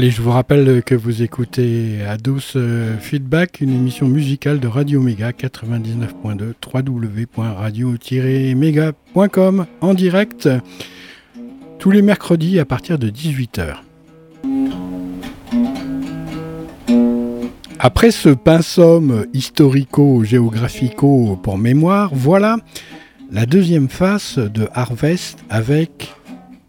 Allez, 0.02 0.10
je 0.10 0.24
vous 0.24 0.32
rappelle 0.32 0.82
que 0.82 0.96
vous 0.96 1.22
écoutez 1.22 2.00
douce 2.24 2.54
euh, 2.56 2.98
Feedback, 2.98 3.62
une 3.62 3.70
émission 3.70 4.08
musicale 4.08 4.60
de 4.60 4.68
Radio 4.68 5.00
Méga 5.00 5.30
99.2 5.30 6.54
www.radio-méga.com 6.74 9.68
en 9.80 9.94
direct 9.94 10.50
tous 11.78 11.92
les 11.92 12.02
mercredis 12.02 12.58
à 12.58 12.66
partir 12.66 12.98
de 12.98 13.12
18h. 13.12 13.76
Après 17.78 18.10
ce 18.10 18.30
pinsomme 18.30 19.28
historico-géographico 19.36 21.40
pour 21.44 21.60
mémoire, 21.60 22.10
voilà 22.12 22.58
la 23.32 23.46
deuxième 23.46 23.88
face 23.88 24.40
de 24.40 24.68
Harvest 24.74 25.38
avec 25.52 26.12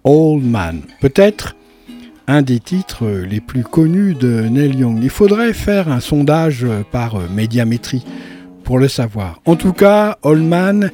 Old 0.05 0.45
Man. 0.45 0.83
Peut-être 1.01 1.57
un 2.27 2.43
des 2.43 2.61
titres 2.61 3.07
les 3.07 3.41
plus 3.41 3.63
connus 3.63 4.15
de 4.15 4.43
Neil 4.43 4.77
Young. 4.77 4.99
Il 5.03 5.11
faudrait 5.11 5.53
faire 5.53 5.91
un 5.91 6.01
sondage 6.01 6.67
par 6.91 7.19
médiamétrie 7.31 8.05
pour 8.65 8.79
le 8.79 8.89
savoir. 8.89 9.41
En 9.45 9.57
tout 9.57 9.73
cas, 9.73 10.19
Allman 10.25 10.91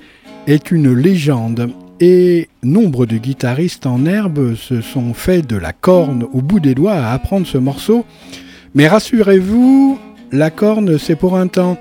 est 0.47 0.71
une 0.71 0.93
légende 0.93 1.71
et 2.01 2.49
nombre 2.63 3.07
de 3.07 3.17
guitaristes 3.17 3.87
en 3.87 4.07
herbe 4.07 4.55
se 4.55 4.81
sont 4.81 5.15
fait 5.15 5.47
de 5.47 5.57
la 5.57 5.73
corne 5.73 6.25
au 6.33 6.41
bout 6.41 6.61
des 6.61 6.75
doigts 6.75 6.95
à 6.95 7.13
apprendre 7.13 7.47
ce 7.47 7.59
morceau. 7.59 8.05
Mais 8.75 8.89
rassurez-vous, 8.89 9.99
la 10.33 10.51
corne 10.51 10.99
c'est 10.99 11.17
pour 11.17 11.37
un 11.37 11.49
temps. 11.49 11.79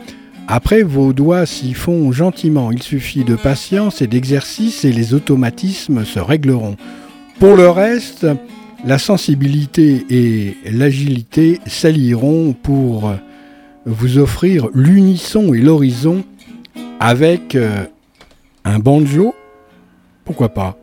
Après, 0.49 0.81
vos 0.81 1.11
doigts 1.11 1.45
s'y 1.45 1.73
font 1.73 2.11
gentiment. 2.13 2.71
Il 2.71 2.81
suffit 2.81 3.25
de 3.25 3.35
patience 3.35 4.01
et 4.01 4.07
d'exercice 4.07 4.85
et 4.85 4.93
les 4.93 5.13
automatismes 5.13 6.05
se 6.05 6.19
régleront. 6.19 6.77
Pour 7.39 7.55
le 7.55 7.69
reste, 7.69 8.25
la 8.85 8.97
sensibilité 8.97 10.05
et 10.09 10.57
l'agilité 10.71 11.59
s'allieront 11.65 12.53
pour 12.53 13.11
vous 13.85 14.17
offrir 14.17 14.67
l'unisson 14.73 15.53
et 15.53 15.59
l'horizon 15.59 16.23
avec 16.99 17.55
euh, 17.55 17.85
un 18.65 18.79
banjo, 18.79 19.33
pourquoi 20.25 20.49
pas? 20.49 20.77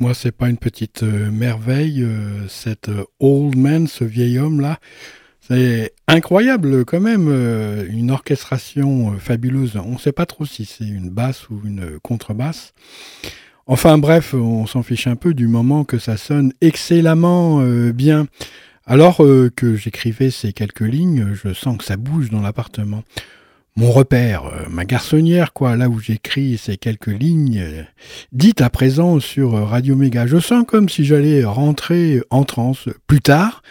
Moi 0.00 0.14
c'est 0.14 0.32
pas 0.32 0.48
une 0.48 0.56
petite 0.56 1.02
euh, 1.02 1.30
merveille, 1.30 2.02
euh, 2.02 2.48
cet 2.48 2.88
euh, 2.88 3.04
old 3.20 3.56
man, 3.56 3.86
ce 3.86 4.02
vieil 4.02 4.38
homme-là. 4.38 4.78
C'est 5.40 5.92
incroyable 6.08 6.84
quand 6.84 7.00
même, 7.00 7.28
une 7.90 8.12
orchestration 8.12 9.18
fabuleuse. 9.18 9.76
On 9.84 9.94
ne 9.94 9.98
sait 9.98 10.12
pas 10.12 10.24
trop 10.24 10.44
si 10.44 10.64
c'est 10.64 10.86
une 10.86 11.10
basse 11.10 11.48
ou 11.48 11.60
une 11.64 11.98
contrebasse. 12.02 12.72
Enfin 13.66 13.98
bref, 13.98 14.32
on 14.32 14.66
s'en 14.66 14.84
fiche 14.84 15.08
un 15.08 15.16
peu 15.16 15.34
du 15.34 15.48
moment 15.48 15.82
que 15.82 15.98
ça 15.98 16.16
sonne 16.16 16.52
excellemment 16.60 17.64
bien. 17.90 18.28
Alors 18.86 19.16
que 19.56 19.74
j'écrivais 19.74 20.30
ces 20.30 20.52
quelques 20.52 20.82
lignes, 20.82 21.34
je 21.34 21.52
sens 21.52 21.78
que 21.78 21.84
ça 21.84 21.96
bouge 21.96 22.30
dans 22.30 22.42
l'appartement. 22.42 23.02
Mon 23.76 23.92
repère, 23.92 24.46
euh, 24.46 24.68
ma 24.68 24.84
garçonnière, 24.84 25.52
quoi, 25.52 25.76
là 25.76 25.88
où 25.88 25.98
j'écris 26.00 26.58
ces 26.58 26.76
quelques 26.76 27.06
lignes, 27.06 27.86
dites 28.32 28.60
à 28.60 28.70
présent 28.70 29.20
sur 29.20 29.52
Radio 29.52 29.96
Méga. 29.96 30.26
Je 30.26 30.38
sens 30.38 30.64
comme 30.66 30.88
si 30.88 31.04
j'allais 31.04 31.44
rentrer 31.44 32.20
en 32.30 32.44
transe. 32.44 32.88
Plus 33.06 33.20
tard, 33.20 33.62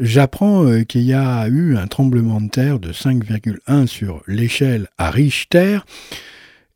j'apprends 0.00 0.84
qu'il 0.84 1.02
y 1.02 1.12
a 1.12 1.48
eu 1.48 1.76
un 1.76 1.86
tremblement 1.86 2.40
de 2.40 2.48
terre 2.48 2.78
de 2.78 2.92
5,1 2.92 3.86
sur 3.86 4.22
l'échelle 4.26 4.88
à 4.96 5.10
Richter 5.10 5.80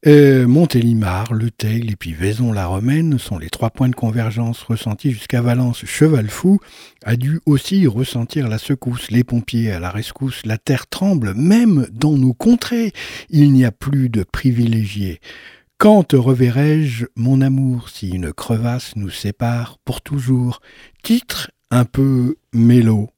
euh, 0.05 0.49
Montélimar, 0.49 1.33
Le 1.33 1.51
Teil 1.53 1.91
et 1.93 1.97
puis 1.97 2.13
Vaison-la-Romaine 2.13 3.21
sont 3.21 3.39
les 3.39 3.51
trois 3.51 3.71
points 3.71 3.89
de 3.89 3.95
convergence 3.95 4.63
ressentis 4.63 5.13
jusqu'à 5.13 5.43
Valence. 5.43 5.85
Cheval 5.85 6.29
Fou 6.29 6.59
a 7.05 7.15
dû 7.15 7.41
aussi 7.47 7.87
ressentir 7.87 8.49
la 8.49 8.59
secousse. 8.59 9.13
Les 9.13 9.23
pompiers 9.23 9.71
à 9.71 9.79
la 9.79 9.91
rescousse, 9.91 10.45
la 10.45 10.59
terre 10.59 10.89
tremble, 10.89 11.35
même 11.35 11.87
dans 11.93 12.19
nos 12.19 12.35
contrées. 12.35 12.93
Il 13.31 13.53
n'y 13.53 13.65
a 13.65 13.71
plus 13.71 14.09
de 14.09 14.25
privilégiés. 14.25 15.21
Quand 15.79 16.03
te 16.03 16.17
reverrai-je, 16.17 17.07
mon 17.15 17.41
amour, 17.41 17.89
si 17.89 18.11
une 18.11 18.33
crevasse 18.33 18.97
nous 18.97 19.11
sépare 19.11 19.79
pour 19.85 20.01
toujours? 20.01 20.61
Titre 21.05 21.53
un 21.71 21.85
peu 21.85 22.37
mélo. 22.53 23.12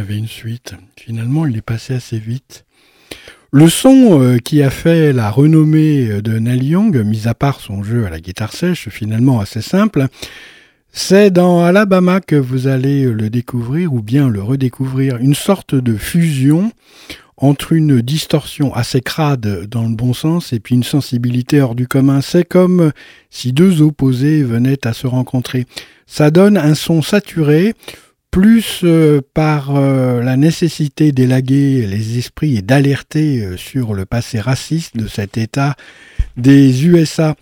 Avait 0.00 0.16
une 0.16 0.26
suite. 0.26 0.74
Finalement, 0.96 1.46
il 1.46 1.56
est 1.56 1.62
passé 1.62 1.94
assez 1.94 2.18
vite. 2.18 2.64
Le 3.52 3.68
son 3.68 4.22
euh, 4.22 4.38
qui 4.38 4.62
a 4.62 4.70
fait 4.70 5.12
la 5.12 5.30
renommée 5.30 6.08
euh, 6.10 6.22
de 6.22 6.38
Neil 6.38 6.64
Young, 6.64 6.96
mis 7.04 7.28
à 7.28 7.34
part 7.34 7.60
son 7.60 7.82
jeu 7.82 8.06
à 8.06 8.10
la 8.10 8.18
guitare 8.18 8.52
sèche, 8.52 8.88
finalement 8.88 9.40
assez 9.40 9.60
simple, 9.60 10.06
c'est 10.92 11.30
dans 11.30 11.62
Alabama 11.62 12.20
que 12.20 12.36
vous 12.36 12.66
allez 12.66 13.04
le 13.04 13.28
découvrir 13.28 13.92
ou 13.92 14.02
bien 14.02 14.28
le 14.28 14.42
redécouvrir. 14.42 15.18
Une 15.18 15.34
sorte 15.34 15.74
de 15.74 15.96
fusion 15.96 16.72
entre 17.36 17.72
une 17.72 18.00
distorsion 18.00 18.74
assez 18.74 19.00
crade 19.00 19.66
dans 19.66 19.86
le 19.86 19.94
bon 19.94 20.14
sens 20.14 20.52
et 20.52 20.60
puis 20.60 20.74
une 20.74 20.82
sensibilité 20.82 21.60
hors 21.60 21.74
du 21.74 21.86
commun. 21.86 22.22
C'est 22.22 22.44
comme 22.44 22.92
si 23.30 23.52
deux 23.52 23.82
opposés 23.82 24.42
venaient 24.42 24.86
à 24.86 24.92
se 24.92 25.06
rencontrer. 25.06 25.66
Ça 26.06 26.30
donne 26.30 26.56
un 26.56 26.74
son 26.74 27.02
saturé, 27.02 27.74
plus 28.30 28.80
euh, 28.84 29.20
par 29.34 29.76
euh, 29.76 30.22
la 30.22 30.36
nécessité 30.36 31.12
d'élaguer 31.12 31.86
les 31.86 32.18
esprits 32.18 32.56
et 32.56 32.62
d'alerter 32.62 33.42
euh, 33.42 33.56
sur 33.56 33.94
le 33.94 34.04
passé 34.06 34.40
raciste 34.40 34.96
de 34.96 35.08
cet 35.08 35.36
État 35.36 35.74
des 36.36 36.86
USA. 36.86 37.34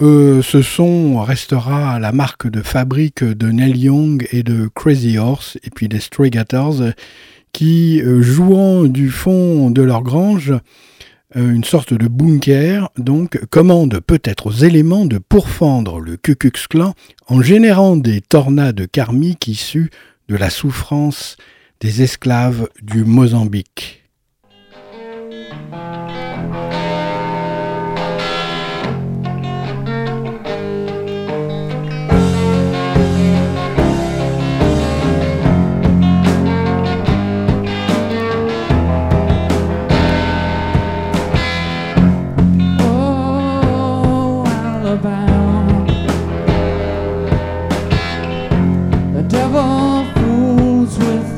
ce 0.00 0.62
son 0.62 1.20
restera 1.20 1.98
la 1.98 2.12
marque 2.12 2.48
de 2.50 2.62
fabrique 2.62 3.24
de 3.24 3.50
Neil 3.50 3.78
Young 3.78 4.26
et 4.30 4.42
de 4.42 4.68
Crazy 4.74 5.18
Horse 5.18 5.58
et 5.64 5.70
puis 5.70 5.88
des 5.88 6.00
Stray 6.00 6.30
Gators 6.30 6.82
qui, 7.52 8.00
jouant 8.20 8.84
du 8.84 9.10
fond 9.10 9.70
de 9.70 9.82
leur 9.82 10.02
grange, 10.02 10.54
une 11.34 11.64
sorte 11.64 11.92
de 11.92 12.06
bunker, 12.06 12.88
donc, 12.96 13.44
commande 13.50 14.00
peut-être 14.00 14.46
aux 14.46 14.64
éléments 14.64 15.04
de 15.04 15.18
pourfendre 15.18 15.98
le 15.98 16.16
Ku 16.16 16.36
Klux 16.36 16.66
Klan 16.68 16.94
en 17.26 17.42
générant 17.42 17.96
des 17.96 18.20
tornades 18.20 18.86
karmiques 18.90 19.48
issues 19.48 19.90
de 20.30 20.36
la 20.36 20.48
souffrance 20.48 21.36
des 21.80 22.02
esclaves 22.02 22.68
du 22.82 23.04
Mozambique. 23.04 23.99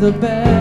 The 0.03 0.11
best 0.11 0.52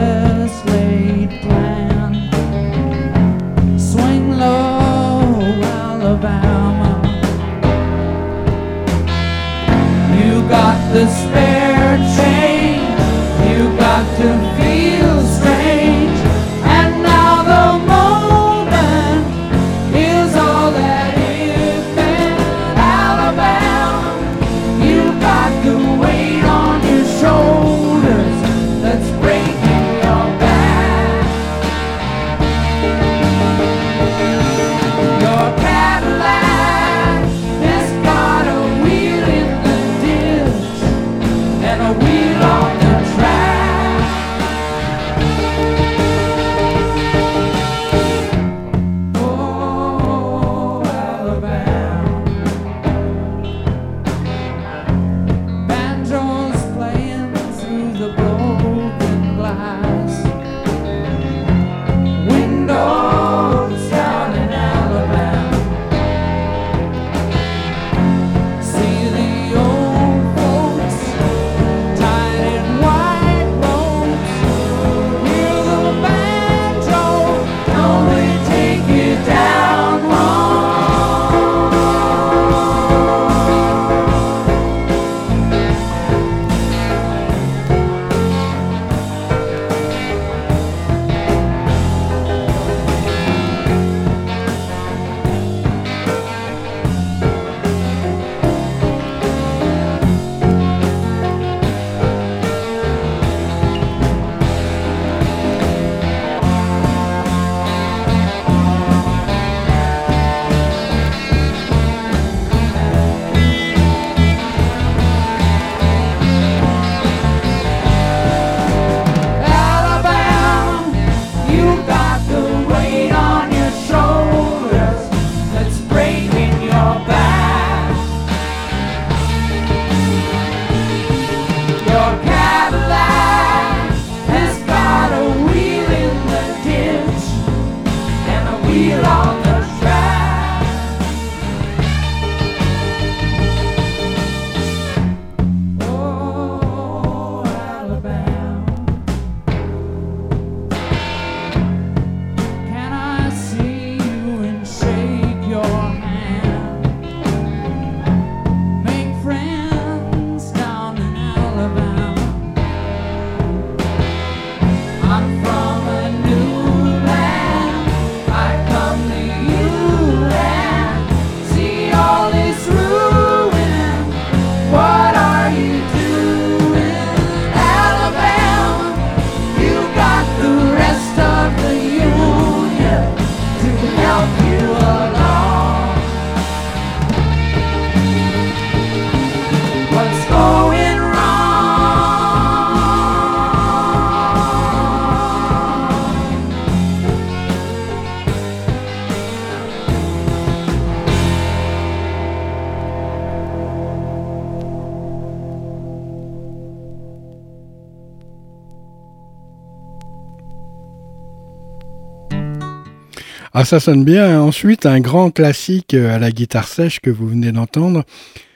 Ah, 213.61 213.65
ça 213.65 213.79
sonne 213.79 214.03
bien. 214.03 214.41
Ensuite, 214.41 214.87
un 214.87 214.99
grand 214.99 215.29
classique 215.29 215.93
à 215.93 216.17
la 216.17 216.31
guitare 216.31 216.67
sèche 216.67 216.99
que 216.99 217.11
vous 217.11 217.27
venez 217.27 217.51
d'entendre. 217.51 218.05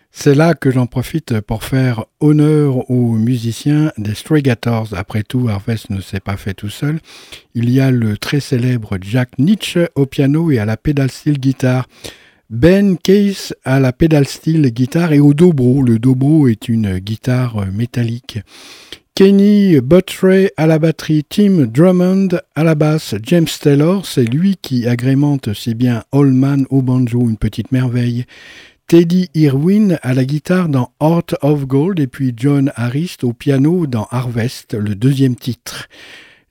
C'est 0.10 0.34
là 0.34 0.56
que 0.56 0.72
j'en 0.72 0.88
profite 0.88 1.42
pour 1.42 1.64
faire 1.64 2.06
honneur 2.20 2.90
aux 2.90 3.12
musiciens 3.12 3.92
des 4.00 4.16
Stray 4.16 4.42
Après 4.94 5.22
tout, 5.22 5.48
Harvest 5.48 5.92
ne 5.92 6.02
s'est 6.02 6.20
pas 6.20 6.38
fait 6.38 6.56
tout 6.56 6.72
seul. 6.72 7.02
Il 7.54 7.70
y 7.70 7.80
a 7.80 7.92
le 7.92 8.18
très 8.18 8.40
célèbre 8.40 8.98
Jack 9.00 9.38
Nietzsche 9.38 9.90
au 9.94 10.08
piano 10.08 10.50
et 10.50 10.58
à 10.58 10.66
la 10.66 10.76
pedal 10.76 11.12
steel 11.12 11.38
guitare. 11.38 11.86
Ben 12.50 12.98
Case 12.98 13.54
à 13.64 13.80
la 13.80 13.94
pedal 13.94 14.26
steel 14.26 14.72
guitare 14.72 15.14
et 15.14 15.20
au 15.20 15.36
dobro. 15.36 15.84
Le 15.84 16.00
dobro 16.00 16.48
est 16.48 16.68
une 16.68 16.98
guitare 16.98 17.68
métallique. 17.72 18.40
Kenny 19.16 19.80
Buttray 19.80 20.52
à 20.58 20.68
la 20.68 20.78
batterie, 20.78 21.24
Tim 21.24 21.68
Drummond 21.68 22.28
à 22.54 22.66
la 22.66 22.76
basse, 22.76 23.16
James 23.24 23.48
Taylor, 23.62 24.06
c'est 24.06 24.26
lui 24.26 24.58
qui 24.62 24.88
agrémente 24.88 25.54
si 25.54 25.74
bien 25.74 26.04
Allman 26.12 26.66
au 26.70 26.82
banjo, 26.82 27.22
une 27.22 27.38
petite 27.38 27.72
merveille. 27.72 28.26
Teddy 28.88 29.30
Irwin 29.34 30.00
à 30.02 30.14
la 30.14 30.26
guitare 30.26 30.68
dans 30.68 30.92
Heart 31.00 31.36
of 31.44 31.66
Gold 31.66 32.02
et 32.02 32.08
puis 32.08 32.34
John 32.36 32.74
Harris 32.76 33.16
au 33.24 33.32
piano 33.32 33.88
dans 33.88 34.06
Harvest, 34.12 34.74
le 34.74 34.96
deuxième 34.96 35.38
titre. 35.38 35.88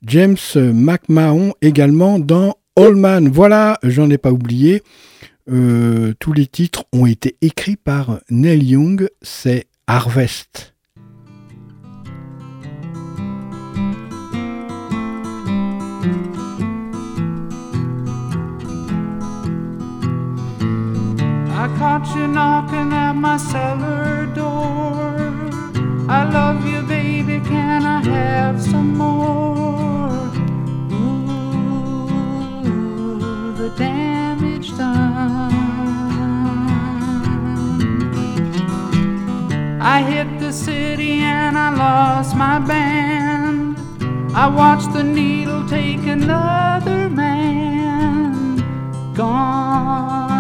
James 0.02 0.38
McMahon 0.56 1.52
également 1.60 2.18
dans 2.18 2.56
Allman. 2.76 3.28
Voilà, 3.28 3.78
j'en 3.82 4.08
ai 4.08 4.16
pas 4.16 4.32
oublié. 4.32 4.82
Euh, 5.52 6.14
tous 6.18 6.32
les 6.32 6.46
titres 6.46 6.84
ont 6.94 7.04
été 7.04 7.36
écrits 7.42 7.76
par 7.76 8.20
Neil 8.30 8.64
Young, 8.64 9.06
c'est 9.20 9.66
Harvest. 9.86 10.73
I 21.64 21.68
caught 21.78 22.06
you 22.14 22.28
knocking 22.28 22.92
at 22.92 23.14
my 23.14 23.38
cellar 23.38 24.26
door. 24.26 25.16
I 26.10 26.28
love 26.30 26.66
you, 26.66 26.82
baby, 26.82 27.40
can 27.40 27.86
I 27.86 28.02
have 28.02 28.60
some 28.60 28.94
more? 28.98 30.10
Ooh, 30.92 32.66
the 33.56 33.70
damage 33.78 34.76
done. 34.76 35.52
I 39.80 40.02
hit 40.02 40.38
the 40.38 40.52
city 40.52 41.20
and 41.20 41.56
I 41.56 41.70
lost 41.74 42.36
my 42.36 42.58
band. 42.58 43.78
I 44.34 44.48
watched 44.48 44.92
the 44.92 45.02
needle 45.02 45.66
take 45.66 46.04
another 46.04 47.08
man. 47.08 48.58
Gone. 49.14 50.33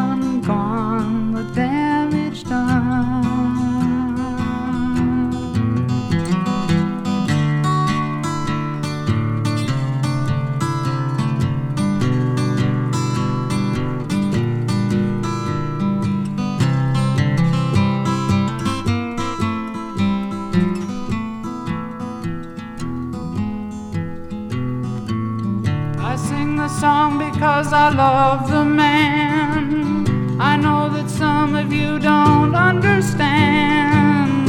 Song 26.68 27.18
because 27.18 27.72
I 27.72 27.90
love 27.90 28.50
the 28.50 28.64
man. 28.64 30.40
I 30.40 30.56
know 30.56 30.88
that 30.88 31.10
some 31.10 31.54
of 31.54 31.72
you 31.72 31.98
don't 31.98 32.54
understand. 32.54 34.46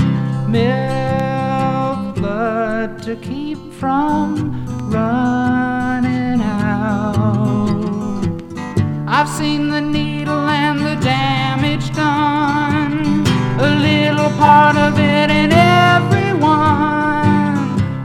Milk 0.49 2.15
blood 2.15 3.01
to 3.03 3.15
keep 3.17 3.73
from 3.73 4.65
running 4.89 6.41
out. 6.41 7.25
I've 9.07 9.29
seen 9.29 9.69
the 9.69 9.81
needle 9.81 10.47
and 10.47 10.79
the 10.79 10.95
damage 11.03 11.93
done. 11.93 13.25
A 13.59 13.75
little 13.89 14.29
part 14.37 14.77
of 14.77 14.97
it 14.99 15.29
in 15.29 15.51
everyone, 15.51 16.53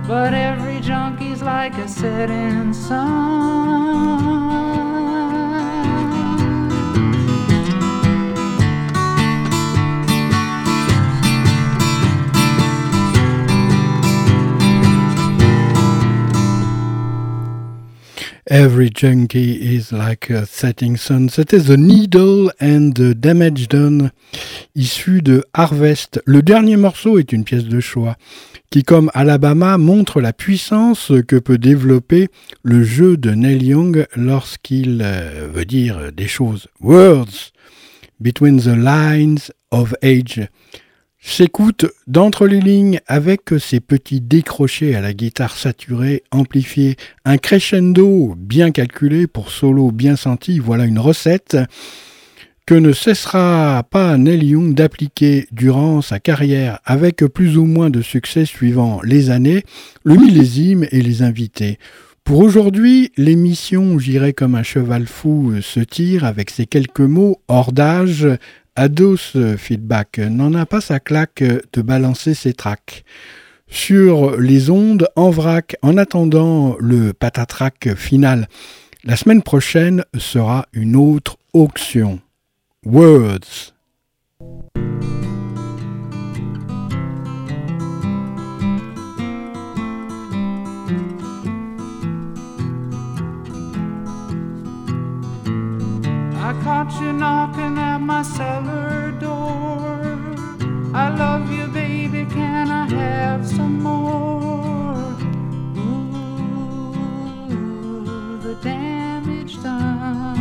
but 0.07 0.35
every 0.35 0.81
junkie's 0.81 1.43
like 1.43 1.75
a 1.79 1.87
setting 1.89 2.73
sun. 2.73 3.30
Every 18.53 18.91
junkie 18.93 19.77
is 19.77 19.93
like 19.93 20.29
a 20.29 20.45
setting 20.45 20.97
sun. 20.97 21.29
C'était 21.29 21.61
The 21.61 21.77
Needle 21.79 22.51
and 22.61 22.91
the 22.97 23.15
Damage 23.15 23.69
Done, 23.69 24.11
issu 24.75 25.23
de 25.23 25.45
Harvest. 25.55 26.21
Le 26.27 26.43
dernier 26.43 26.77
morceau 26.77 27.21
est 27.21 27.33
une 27.33 27.45
pièce 27.45 27.67
de 27.67 27.79
choix 27.79 28.17
qui, 28.69 28.83
comme 28.83 29.09
Alabama, 29.15 29.79
montre 29.79 30.21
la 30.21 30.33
puissance 30.33 31.13
que 31.29 31.37
peut 31.37 31.59
développer 31.59 32.27
le 32.65 32.83
jeu 32.83 33.17
de 33.17 33.31
Neil 33.31 33.67
Young 33.67 34.09
lorsqu'il 34.17 35.01
euh, 35.01 35.49
veut 35.55 35.65
dire 35.65 36.11
des 36.13 36.27
choses. 36.27 36.67
Words 36.81 37.53
between 38.19 38.59
the 38.59 38.75
lines 38.77 39.53
of 39.71 39.95
age 40.03 40.41
s'écoute 41.21 41.87
d'entre 42.07 42.47
les 42.47 42.61
lignes 42.61 43.01
avec 43.07 43.51
ses 43.59 43.81
petits 43.81 44.21
décrochés 44.21 44.95
à 44.95 45.01
la 45.01 45.13
guitare 45.13 45.57
saturée, 45.57 46.23
amplifiée, 46.31 46.97
un 47.25 47.37
crescendo 47.37 48.35
bien 48.37 48.71
calculé 48.71 49.27
pour 49.27 49.51
solo 49.51 49.91
bien 49.91 50.17
senti, 50.17 50.59
voilà 50.59 50.85
une 50.87 50.99
recette 50.99 51.57
que 52.67 52.75
ne 52.75 52.93
cessera 52.93 53.83
pas 53.91 54.17
Neil 54.17 54.45
Young 54.45 54.75
d'appliquer 54.75 55.49
durant 55.51 56.03
sa 56.03 56.21
carrière 56.21 56.79
avec 56.85 57.25
plus 57.27 57.59
ou 57.59 57.65
moins 57.65 57.91
de 57.91 58.01
succès 58.01 58.45
suivant 58.45 59.01
les 59.03 59.31
années, 59.31 59.65
le 60.05 60.15
millésime 60.15 60.87
et 60.93 61.03
les 61.03 61.23
invités. 61.23 61.79
Pour 62.23 62.39
aujourd'hui, 62.39 63.11
l'émission 63.17 63.99
J'irai 63.99 64.35
comme 64.35 64.55
un 64.55 64.63
cheval 64.63 65.07
fou 65.09 65.55
se 65.61 65.81
tire 65.81 66.25
avec 66.25 66.51
ces 66.51 66.65
quelques 66.65 67.01
mots 67.01 67.41
hors 67.49 67.73
d'âge, 67.73 68.29
Ados 68.77 69.37
Feedback 69.57 70.19
n'en 70.19 70.55
a 70.55 70.67
pas 70.67 70.81
sa 70.81 71.01
claque 71.01 71.43
de 71.73 71.83
balancer 71.83 72.35
ses 72.35 72.55
tracks. 72.55 73.05
Sur 73.69 74.37
les 74.37 74.71
ondes, 74.71 75.09
en 75.15 75.31
vrac, 75.31 75.77
en 75.83 75.97
attendant 75.97 76.77
le 76.81 77.13
patatrac 77.13 77.95
final. 77.95 78.49
La 79.05 79.17
semaine 79.17 79.43
prochaine 79.43 80.05
sera 80.19 80.67
une 80.73 80.97
autre 80.97 81.37
auction. 81.53 82.21
Words. 82.85 83.73
Caught 96.63 96.93
you 97.01 97.13
knocking 97.13 97.79
at 97.79 97.99
my 97.99 98.23
cellar 98.23 99.13
door. 99.13 100.01
I 100.95 101.09
love 101.17 101.51
you, 101.53 101.67
baby. 101.69 102.25
Can 102.27 102.71
I 102.71 102.87
have 102.89 103.47
some 103.47 103.83
more? 103.83 105.17
Ooh, 105.79 107.59
the 108.43 108.55
damage 108.63 109.63
done. 109.63 110.39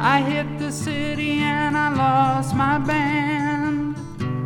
I 0.00 0.20
hit 0.20 0.58
the 0.58 0.70
city 0.70 1.38
and 1.38 1.76
I 1.76 1.88
lost 1.94 2.54
my 2.54 2.78
band. 2.78 3.96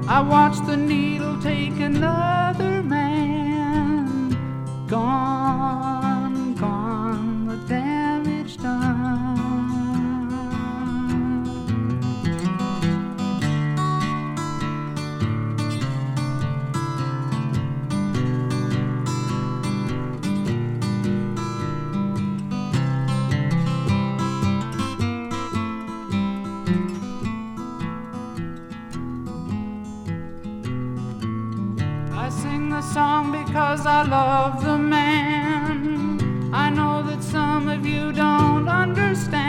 I 0.08 0.20
watched 0.20 0.64
the 0.66 0.76
needle 0.76 1.40
take 1.42 1.78
another 1.80 2.82
man. 2.82 4.30
Gone, 4.86 5.97
song 32.92 33.32
because 33.32 33.86
I 33.86 34.02
love 34.02 34.64
the 34.64 34.78
man. 34.78 35.98
I 36.52 36.70
know 36.70 37.02
that 37.08 37.22
some 37.22 37.68
of 37.68 37.86
you 37.86 38.12
don't 38.12 38.68
understand. 38.68 39.48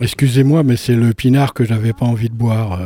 Excusez-moi, 0.00 0.62
mais 0.64 0.76
c'est 0.76 0.96
le 0.96 1.14
pinard 1.14 1.54
que 1.54 1.64
j'avais 1.64 1.92
pas 1.92 2.06
envie 2.06 2.28
de 2.28 2.34
boire. 2.34 2.78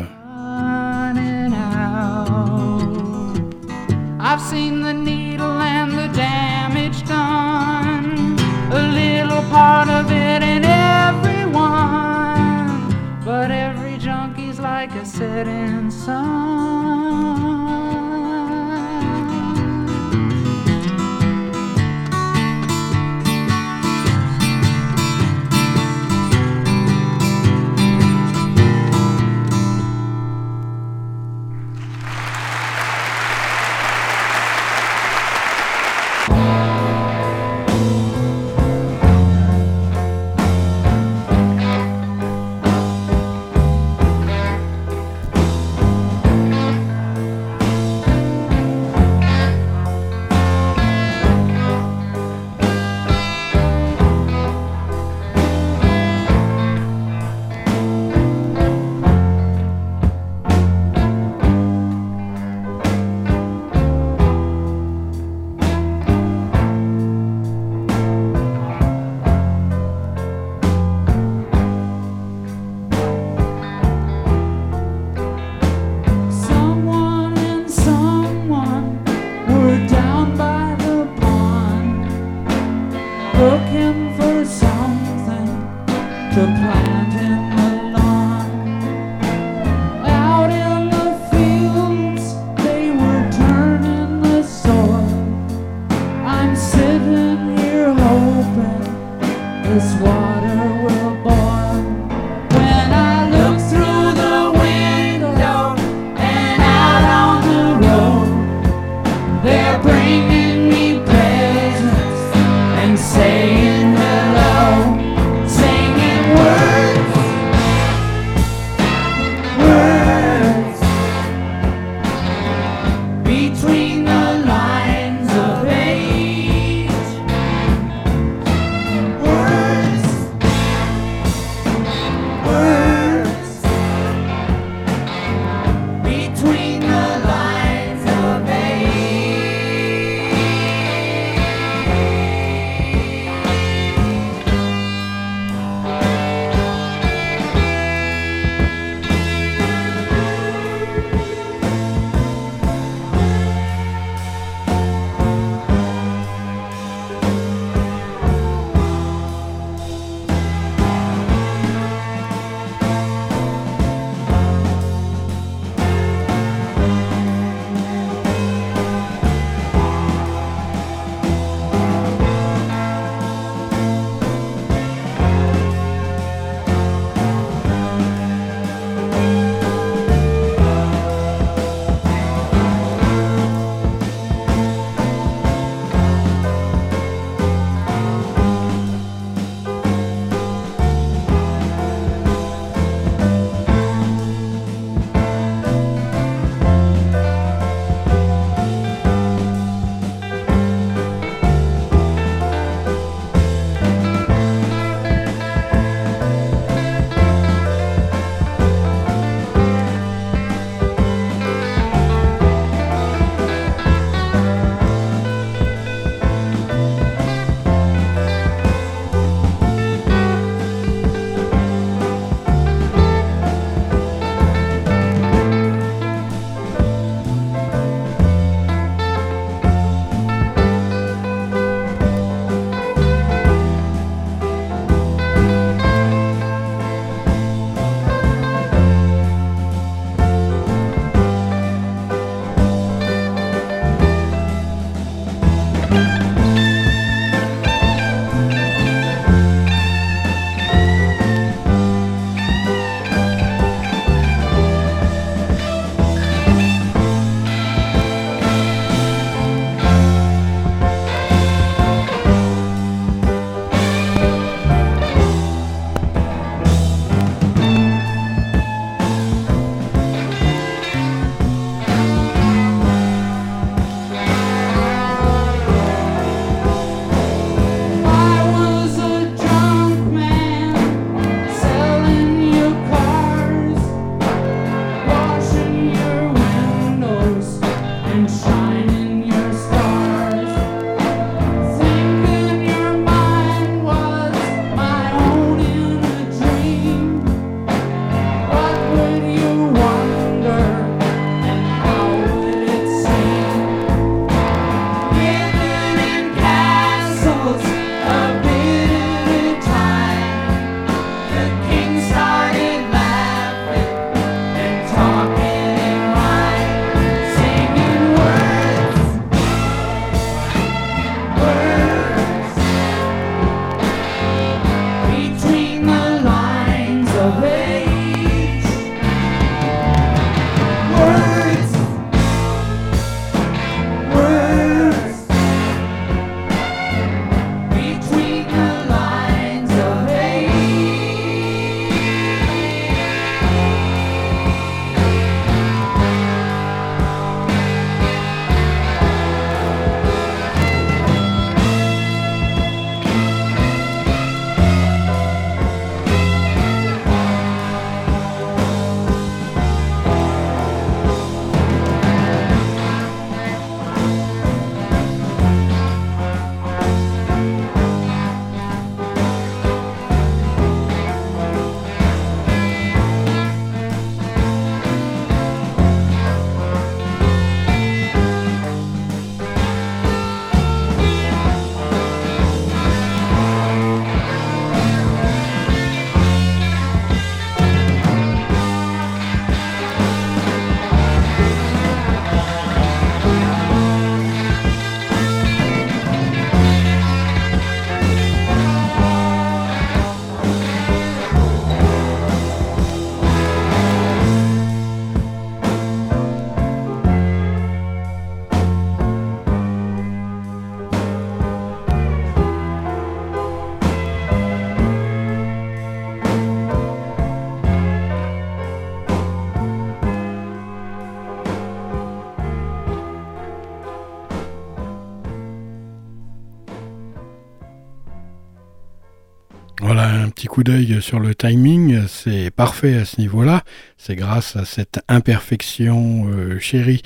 Coup 430.58 430.64
d'œil 430.64 431.00
sur 431.00 431.20
le 431.20 431.36
timing, 431.36 432.00
c'est 432.08 432.50
parfait 432.50 432.96
à 432.96 433.04
ce 433.04 433.20
niveau-là, 433.20 433.62
c'est 433.96 434.16
grâce 434.16 434.56
à 434.56 434.64
cette 434.64 434.98
imperfection 435.06 436.26
euh, 436.26 436.58
chérie. 436.58 437.00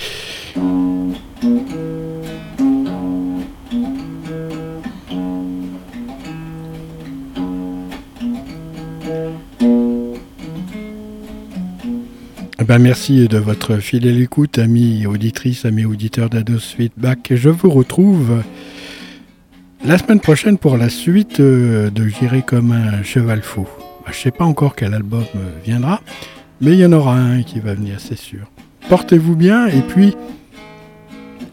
Eh 12.59 12.65
ben 12.65 12.79
merci 12.79 13.29
de 13.29 13.37
votre 13.37 13.77
fidèle 13.81 14.19
écoute, 14.23 14.57
amis 14.57 15.05
auditrices, 15.05 15.67
amis 15.67 15.85
auditeurs 15.85 16.31
d'Ados 16.31 16.75
Feedback. 16.75 17.35
Je 17.35 17.51
vous 17.51 17.69
retrouve 17.69 18.43
la 19.85 19.99
semaine 19.99 20.21
prochaine 20.21 20.59
pour 20.59 20.77
la 20.77 20.89
suite 20.89 21.41
euh, 21.41 21.91
de 21.91 22.07
J'irai 22.07 22.43
comme 22.43 22.71
un 22.73 23.03
cheval 23.03 23.43
fou. 23.43 23.67
Bah, 24.05 24.07
je 24.07 24.19
ne 24.19 24.23
sais 24.23 24.31
pas 24.31 24.45
encore 24.45 24.77
quel 24.77 24.95
album 24.95 25.25
euh, 25.35 25.51
viendra, 25.65 26.01
mais 26.61 26.73
il 26.73 26.79
y 26.79 26.87
en 26.87 26.93
aura 26.93 27.17
un 27.17 27.43
qui 27.43 27.59
va 27.61 27.75
venir, 27.75 27.97
c'est 27.99 28.19
sûr. 28.19 28.51
Portez-vous 28.89 29.37
bien 29.37 29.67
et 29.67 29.81
puis 29.81 30.15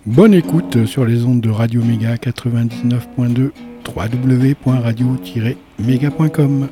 bonne 0.05 0.33
écoute 0.33 0.85
sur 0.85 1.05
les 1.05 1.23
ondes 1.23 1.41
de 1.41 1.49
Radio 1.49 1.83
Méga 1.83 2.15
99.2 2.15 3.51
www.radio-méga.com. 3.95 6.69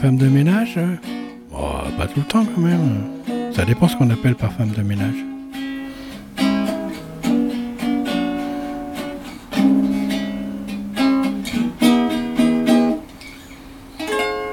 femme 0.00 0.16
de 0.16 0.28
ménage 0.28 0.78
oh, 1.52 1.72
Pas 1.98 2.06
tout 2.06 2.20
le 2.20 2.26
temps 2.26 2.44
quand 2.44 2.60
même. 2.60 3.52
Ça 3.52 3.64
dépend 3.66 3.86
ce 3.86 3.96
qu'on 3.96 4.08
appelle 4.08 4.34
par 4.34 4.52
femme 4.52 4.70
de 4.70 4.82
ménage. 4.82 5.16